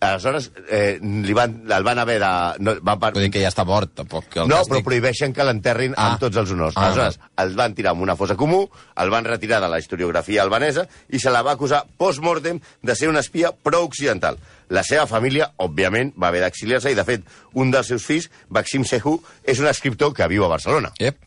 Aleshores, 0.00 0.46
eh, 0.72 0.98
li 1.02 1.34
van, 1.36 1.58
el 1.68 1.84
van 1.84 1.98
haver 2.00 2.14
de... 2.22 2.28
No, 2.64 2.72
van, 2.80 2.96
per, 3.02 3.10
Vull 3.12 3.26
dir 3.26 3.30
que 3.34 3.42
ja 3.42 3.50
està 3.52 3.66
mort, 3.68 3.90
tampoc. 3.98 4.30
Que 4.32 4.40
el 4.40 4.48
no, 4.48 4.62
però 4.64 4.80
prohibeixen 4.86 5.34
que 5.36 5.44
l'enterrin 5.44 5.92
Ah. 5.96 6.06
amb 6.14 6.22
tots 6.22 6.38
els 6.40 6.54
honors. 6.54 6.72
Ah. 6.78 6.86
Aleshores, 6.86 7.18
el 7.44 7.52
van 7.58 7.74
tirar 7.76 7.92
en 7.92 8.00
una 8.06 8.16
fossa 8.16 8.36
comú, 8.40 8.62
el 8.96 9.10
van 9.12 9.28
retirar 9.28 9.60
de 9.60 9.68
la 9.68 9.78
historiografia 9.78 10.40
albanesa 10.42 10.86
i 11.10 11.20
se 11.20 11.28
la 11.30 11.42
va 11.44 11.52
acusar 11.52 11.82
post-mortem 12.00 12.62
de 12.82 12.96
ser 12.96 13.10
una 13.12 13.20
espia 13.20 13.52
pro-occidental. 13.52 14.38
La 14.70 14.82
seva 14.86 15.04
família, 15.10 15.50
òbviament, 15.58 16.14
va 16.16 16.28
haver 16.32 16.40
d'exiliar-se 16.46 16.92
i, 16.94 16.96
de 16.96 17.04
fet, 17.04 17.28
un 17.52 17.70
dels 17.70 17.92
seus 17.92 18.06
fills, 18.06 18.30
Maxim 18.48 18.84
Sehu, 18.88 19.18
és 19.44 19.60
un 19.60 19.68
escriptor 19.68 20.14
que 20.16 20.28
viu 20.32 20.46
a 20.46 20.48
Barcelona. 20.54 20.94
Ep. 20.98 21.18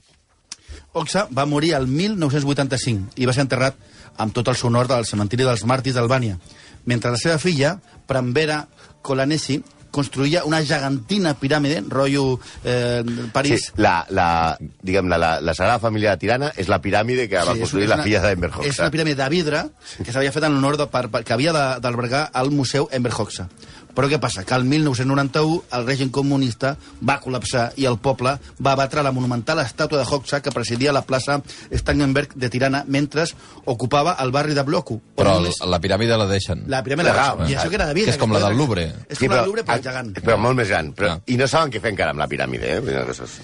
Oxa 0.93 1.27
va 1.29 1.45
morir 1.45 1.73
el 1.77 1.85
1985 1.89 3.13
i 3.21 3.25
va 3.29 3.33
ser 3.33 3.45
enterrat 3.45 3.77
amb 4.21 4.33
tot 4.33 4.47
el 4.49 4.57
sonor 4.57 4.87
del 4.89 5.05
cementiri 5.09 5.45
dels 5.45 5.63
màrtirs 5.69 5.95
d'Albània, 5.97 6.37
mentre 6.85 7.11
la 7.13 7.17
seva 7.17 7.39
filla, 7.41 7.75
Prambera 8.07 8.67
Colanesi, 9.01 9.61
construïa 9.93 10.41
una 10.49 10.57
gegantina 10.65 11.35
piràmide, 11.37 11.83
rotllo 11.87 12.39
eh, 12.65 13.03
París, 13.31 13.67
Sí, 13.67 13.73
la, 13.77 13.99
la, 14.09 14.57
diguem-ne, 14.81 15.19
la, 15.21 15.35
la 15.39 15.53
Sagrada 15.53 15.77
Família 15.83 16.15
de 16.15 16.21
Tirana 16.23 16.49
és 16.57 16.67
la 16.71 16.79
piràmide 16.81 17.27
que 17.29 17.37
va 17.37 17.51
Sí, 17.53 17.59
és 17.59 17.67
construir 17.67 17.85
una- 17.85 17.99
la 17.99 18.03
filla 18.07 18.21
d'Enver 18.23 18.49
És 18.65 18.79
una 18.79 18.89
piràmide 18.89 19.21
de 19.21 19.29
vidre 19.29 19.61
que 20.03 20.11
s'havia 20.11 20.31
fet 20.33 20.47
en 20.49 20.55
l'honor 20.55 20.77
de, 20.81 20.87
per, 20.89 21.03
per, 21.13 21.21
que 21.23 21.33
havia 21.37 21.53
d'albergar 21.53 22.29
al 22.33 22.49
Museu 22.49 22.89
Enver 22.91 23.13
Hoxha. 23.13 23.47
Però 23.93 24.07
què 24.09 24.17
passa? 24.19 24.43
Que 24.43 24.55
el 24.55 24.63
1991 24.65 25.63
el 25.77 25.85
règim 25.85 26.09
comunista 26.09 26.75
va 27.05 27.19
col·lapsar 27.21 27.73
i 27.77 27.85
el 27.85 27.99
poble 28.01 28.35
va 28.65 28.71
abatre 28.73 29.03
la 29.05 29.11
monumental 29.13 29.59
estàtua 29.61 29.99
de 30.01 30.07
Hoxha 30.09 30.41
que 30.41 30.51
presidia 30.51 30.91
la 30.91 31.03
plaça 31.05 31.41
Stangenberg 31.71 32.33
de 32.35 32.49
Tirana 32.49 32.83
mentre 32.87 33.25
ocupava 33.65 34.15
el 34.23 34.31
barri 34.31 34.53
de 34.53 34.63
Bloku. 34.63 34.95
on 34.95 35.01
Però 35.15 35.35
només- 35.35 35.59
la 35.65 35.79
piràmide 35.79 36.17
la 36.17 36.25
deixen. 36.27 36.63
la 36.67 36.83
piràmide 36.83 37.09
Ah, 37.13 37.35
la 37.37 37.49
I 37.49 37.53
això 37.55 37.69
que 37.69 37.75
era 37.75 37.85
de 37.87 37.93
vidre. 37.93 38.11
Que 38.11 38.15
és 38.17 38.17
com 38.17 38.31
la 38.33 38.39
del 38.39 38.57
Louvre. 38.57 38.93
És 39.07 39.19
com 39.19 39.29
la 39.29 39.35
del 39.37 39.45
Louvre, 39.45 39.63
però 39.65 39.81
gegant. 39.83 40.13
Però 40.17 40.37
molt 40.37 40.55
més 40.55 40.67
gran. 40.69 40.93
Però, 40.93 41.11
Ah. 41.13 41.19
I 41.27 41.37
no 41.37 41.47
saben 41.47 41.71
què 41.71 41.79
fer 41.79 41.91
encara 41.91 42.09
amb 42.11 42.19
la 42.19 42.27
piràmide, 42.27 42.77
eh? 42.77 42.81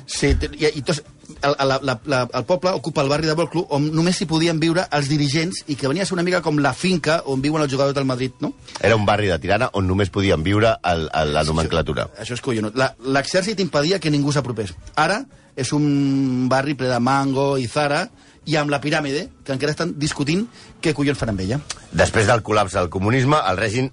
Sí, 0.08 0.36
i, 0.58 0.66
i 0.80 0.82
tos, 0.82 1.04
el, 1.42 1.56
la, 1.70 1.80
la, 1.84 1.96
la, 2.06 2.20
el 2.34 2.46
poble 2.46 2.72
ocupa 2.72 3.02
el 3.04 3.10
barri 3.10 3.28
de 3.28 3.34
Volclu 3.38 3.66
on 3.76 3.90
només 3.96 4.18
hi 4.22 4.26
podien 4.30 4.60
viure 4.60 4.86
els 4.92 5.10
dirigents 5.10 5.64
i 5.68 5.76
que 5.80 5.88
venia 5.88 6.04
a 6.04 6.10
ser 6.10 6.16
una 6.18 6.24
mica 6.26 6.42
com 6.46 6.58
la 6.60 6.74
finca 6.74 7.22
on 7.26 7.42
viuen 7.42 7.62
els 7.64 7.72
jugadors 7.72 7.96
del 7.96 8.06
Madrid, 8.10 8.32
no? 8.40 8.54
Era 8.82 8.96
un 8.96 9.06
barri 9.06 9.28
de 9.32 9.38
Tirana 9.40 9.70
on 9.74 9.88
només 9.88 10.10
podien 10.10 10.44
viure 10.44 10.76
el, 10.84 11.06
el, 11.14 11.34
la 11.34 11.44
nomenclatura. 11.48 12.10
Això 12.20 12.34
és 12.38 12.42
collonut. 12.42 12.76
La- 12.76 12.94
L'exèrcit 13.06 13.60
impedia 13.60 14.00
que 14.00 14.12
ningú 14.12 14.32
s'apropés. 14.36 14.74
Ara 14.96 15.22
és 15.60 15.72
un 15.76 16.48
barri 16.50 16.74
ple 16.80 16.88
de 16.90 17.00
mango 17.04 17.58
i 17.60 17.68
zara 17.68 18.08
i 18.50 18.56
amb 18.58 18.72
la 18.72 18.80
piràmide, 18.82 19.28
que 19.46 19.52
encara 19.54 19.74
estan 19.76 19.92
discutint 20.00 20.48
què 20.82 20.94
collons 20.98 21.20
fan 21.20 21.30
amb 21.34 21.42
ella. 21.44 21.60
Després 21.92 22.26
del 22.26 22.42
col·lapse 22.42 22.80
del 22.80 22.90
comunisme, 22.90 23.38
el 23.46 23.58
règim 23.60 23.90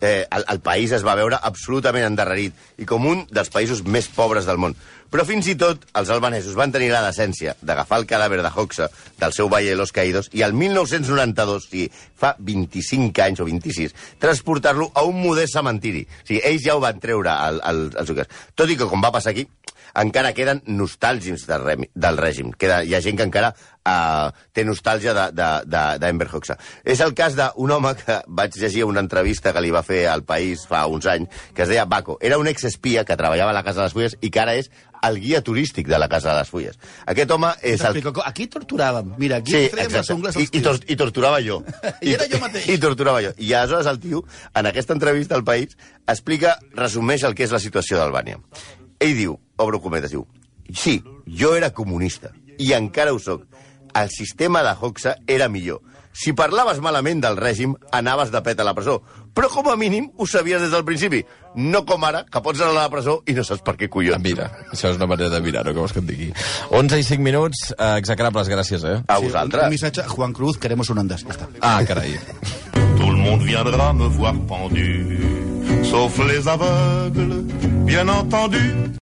eh, 0.00 0.26
el, 0.30 0.44
el 0.48 0.60
país 0.64 0.92
es 0.96 1.04
va 1.06 1.18
veure 1.18 1.38
absolutament 1.42 2.06
endarrerit 2.08 2.80
i 2.80 2.88
com 2.88 3.06
un 3.06 3.26
dels 3.30 3.52
països 3.52 3.84
més 3.84 4.08
pobres 4.08 4.48
del 4.48 4.60
món. 4.60 4.76
Però 5.10 5.24
fins 5.26 5.48
i 5.50 5.56
tot 5.58 5.82
els 5.98 6.10
albanesos 6.14 6.54
van 6.54 6.70
tenir 6.70 6.92
la 6.92 7.02
decència 7.02 7.56
d'agafar 7.66 7.98
el 7.98 8.06
cadàver 8.06 8.44
de 8.44 8.52
Hoxha 8.54 8.86
del 9.18 9.34
seu 9.34 9.48
Valle 9.50 9.72
de 9.72 9.78
los 9.80 9.90
Caídos 9.92 10.30
i 10.38 10.44
el 10.46 10.54
1992, 10.54 11.66
o 11.66 11.66
sigui, 11.66 11.88
fa 11.90 12.36
25 12.38 13.24
anys 13.24 13.42
o 13.42 13.48
26, 13.48 13.96
transportar-lo 14.22 14.90
a 14.94 15.02
un 15.08 15.18
modest 15.18 15.56
cementiri. 15.58 16.04
O 16.06 16.28
sigui, 16.28 16.44
ells 16.46 16.62
ja 16.62 16.78
ho 16.78 16.84
van 16.84 17.02
treure 17.02 17.34
al, 17.34 17.58
al, 17.66 17.88
als. 17.98 18.14
Tot 18.54 18.70
i 18.70 18.78
que, 18.78 18.86
com 18.86 19.02
va 19.02 19.10
passar 19.10 19.34
aquí, 19.34 19.48
encara 19.98 20.32
queden 20.36 20.62
nostàlgics 20.66 21.46
del, 21.48 21.64
remi, 21.64 21.90
del 21.94 22.18
règim. 22.20 22.52
Queda, 22.52 22.82
hi 22.84 22.94
ha 22.94 23.02
gent 23.04 23.18
que 23.18 23.26
encara 23.26 23.52
uh, 23.54 24.30
té 24.52 24.64
nostàlgia 24.66 25.14
d'Enver 25.14 25.64
de, 25.66 26.02
de, 26.02 26.28
Hoxha. 26.30 26.58
És 26.84 27.00
el 27.04 27.14
cas 27.18 27.36
d'un 27.38 27.74
home 27.76 27.94
que 27.98 28.20
vaig 28.28 28.56
llegir 28.60 28.84
una 28.84 29.02
entrevista 29.04 29.54
que 29.54 29.62
li 29.64 29.72
va 29.74 29.84
fer 29.86 30.06
al 30.10 30.24
País 30.24 30.66
fa 30.68 30.86
uns 30.86 31.08
anys, 31.10 31.42
que 31.54 31.64
es 31.64 31.72
deia 31.72 31.88
Baco. 31.90 32.18
Era 32.20 32.38
un 32.38 32.48
exespia 32.48 33.04
que 33.04 33.16
treballava 33.16 33.50
a 33.54 33.58
la 33.58 33.64
Casa 33.66 33.80
de 33.80 33.88
les 33.88 33.96
Fulles 33.96 34.16
i 34.20 34.30
que 34.30 34.42
ara 34.42 34.56
és 34.58 34.70
el 35.02 35.18
guia 35.20 35.40
turístic 35.40 35.88
de 35.88 35.98
la 35.98 36.08
Casa 36.12 36.32
de 36.32 36.40
les 36.40 36.50
Fulles. 36.50 36.80
Aquest 37.08 37.30
home 37.32 37.52
és 37.66 37.82
el... 37.88 38.00
Aquí 38.24 38.46
torturàvem. 38.52 39.14
Mira, 39.20 39.40
aquí 39.40 39.54
Sí, 39.54 39.62
fèiem 39.72 39.94
les 39.96 40.10
ungles 40.12 40.36
I, 40.36 40.44
als 40.44 40.52
i, 40.52 40.62
tor 40.64 40.80
tios. 40.80 40.90
I 40.92 40.98
torturava 41.00 41.40
jo. 41.44 41.60
I 42.04 42.16
era 42.16 42.28
jo 42.30 42.42
mateix. 42.42 42.68
I 42.68 42.80
torturava 42.82 43.22
jo. 43.24 43.32
I 43.38 43.54
aleshores 43.56 43.88
el 43.90 44.00
tio, 44.02 44.24
en 44.54 44.68
aquesta 44.70 44.96
entrevista 44.96 45.38
al 45.38 45.46
País, 45.46 45.78
explica, 46.06 46.58
resumeix 46.76 47.24
el 47.24 47.36
que 47.38 47.48
és 47.48 47.54
la 47.56 47.62
situació 47.62 48.00
d'Albània. 48.00 48.40
Ell 49.00 49.16
diu, 49.16 49.38
obro 49.60 49.80
cometes, 49.84 50.10
diu, 50.14 50.26
sí, 50.72 50.98
jo 51.28 51.54
era 51.56 51.70
comunista, 51.76 52.32
i 52.58 52.72
encara 52.76 53.12
ho 53.14 53.18
sóc. 53.20 53.44
El 53.94 54.08
sistema 54.10 54.62
de 54.62 54.74
Hoxha 54.80 55.16
era 55.26 55.48
millor. 55.48 55.80
Si 56.12 56.32
parlaves 56.34 56.80
malament 56.82 57.20
del 57.22 57.36
règim, 57.38 57.76
anaves 57.94 58.30
de 58.34 58.40
pet 58.42 58.58
a 58.60 58.64
la 58.66 58.72
presó. 58.74 58.96
Però 59.34 59.46
com 59.48 59.68
a 59.70 59.76
mínim 59.78 60.08
ho 60.18 60.26
sabies 60.26 60.60
des 60.60 60.72
del 60.74 60.84
principi. 60.84 61.20
No 61.54 61.84
com 61.86 62.02
ara, 62.04 62.24
que 62.26 62.42
pots 62.42 62.60
anar 62.60 62.70
a 62.72 62.78
la 62.80 62.90
presó 62.90 63.20
i 63.30 63.34
no 63.34 63.44
saps 63.46 63.62
per 63.62 63.76
què 63.78 63.86
Ah, 63.86 63.92
collons. 63.94 64.22
Mira, 64.22 64.48
això 64.72 64.90
és 64.90 64.96
una 64.98 65.06
manera 65.06 65.30
de 65.30 65.40
mirar-ho, 65.40 65.72
que 65.72 65.78
vols 65.78 65.92
que 65.94 66.00
et 66.02 66.06
digui. 66.06 66.32
11 66.70 66.98
i 66.98 67.04
5 67.06 67.22
minuts, 67.22 67.70
eh, 67.78 67.94
execrables, 67.98 68.48
gràcies, 68.50 68.82
eh? 68.84 68.96
A 69.06 69.16
Sí, 69.18 69.22
un, 69.24 69.28
vosaltres. 69.30 69.64
un 69.64 69.70
missatge, 69.70 70.02
Juan 70.08 70.32
Cruz, 70.32 70.58
queremos 70.58 70.90
un 70.90 70.98
està. 71.30 71.48
Ah, 71.60 71.80
carai. 71.86 72.18
Tout 72.98 73.10
le 73.10 73.16
monde 73.16 73.44
viendra 73.44 73.92
me 73.92 74.08
voir 74.08 74.34
pendu, 74.46 75.84
sauf 75.84 76.18
les 76.26 76.46
aveugles, 76.46 77.44
bien 77.86 78.08
entendu. 78.08 78.98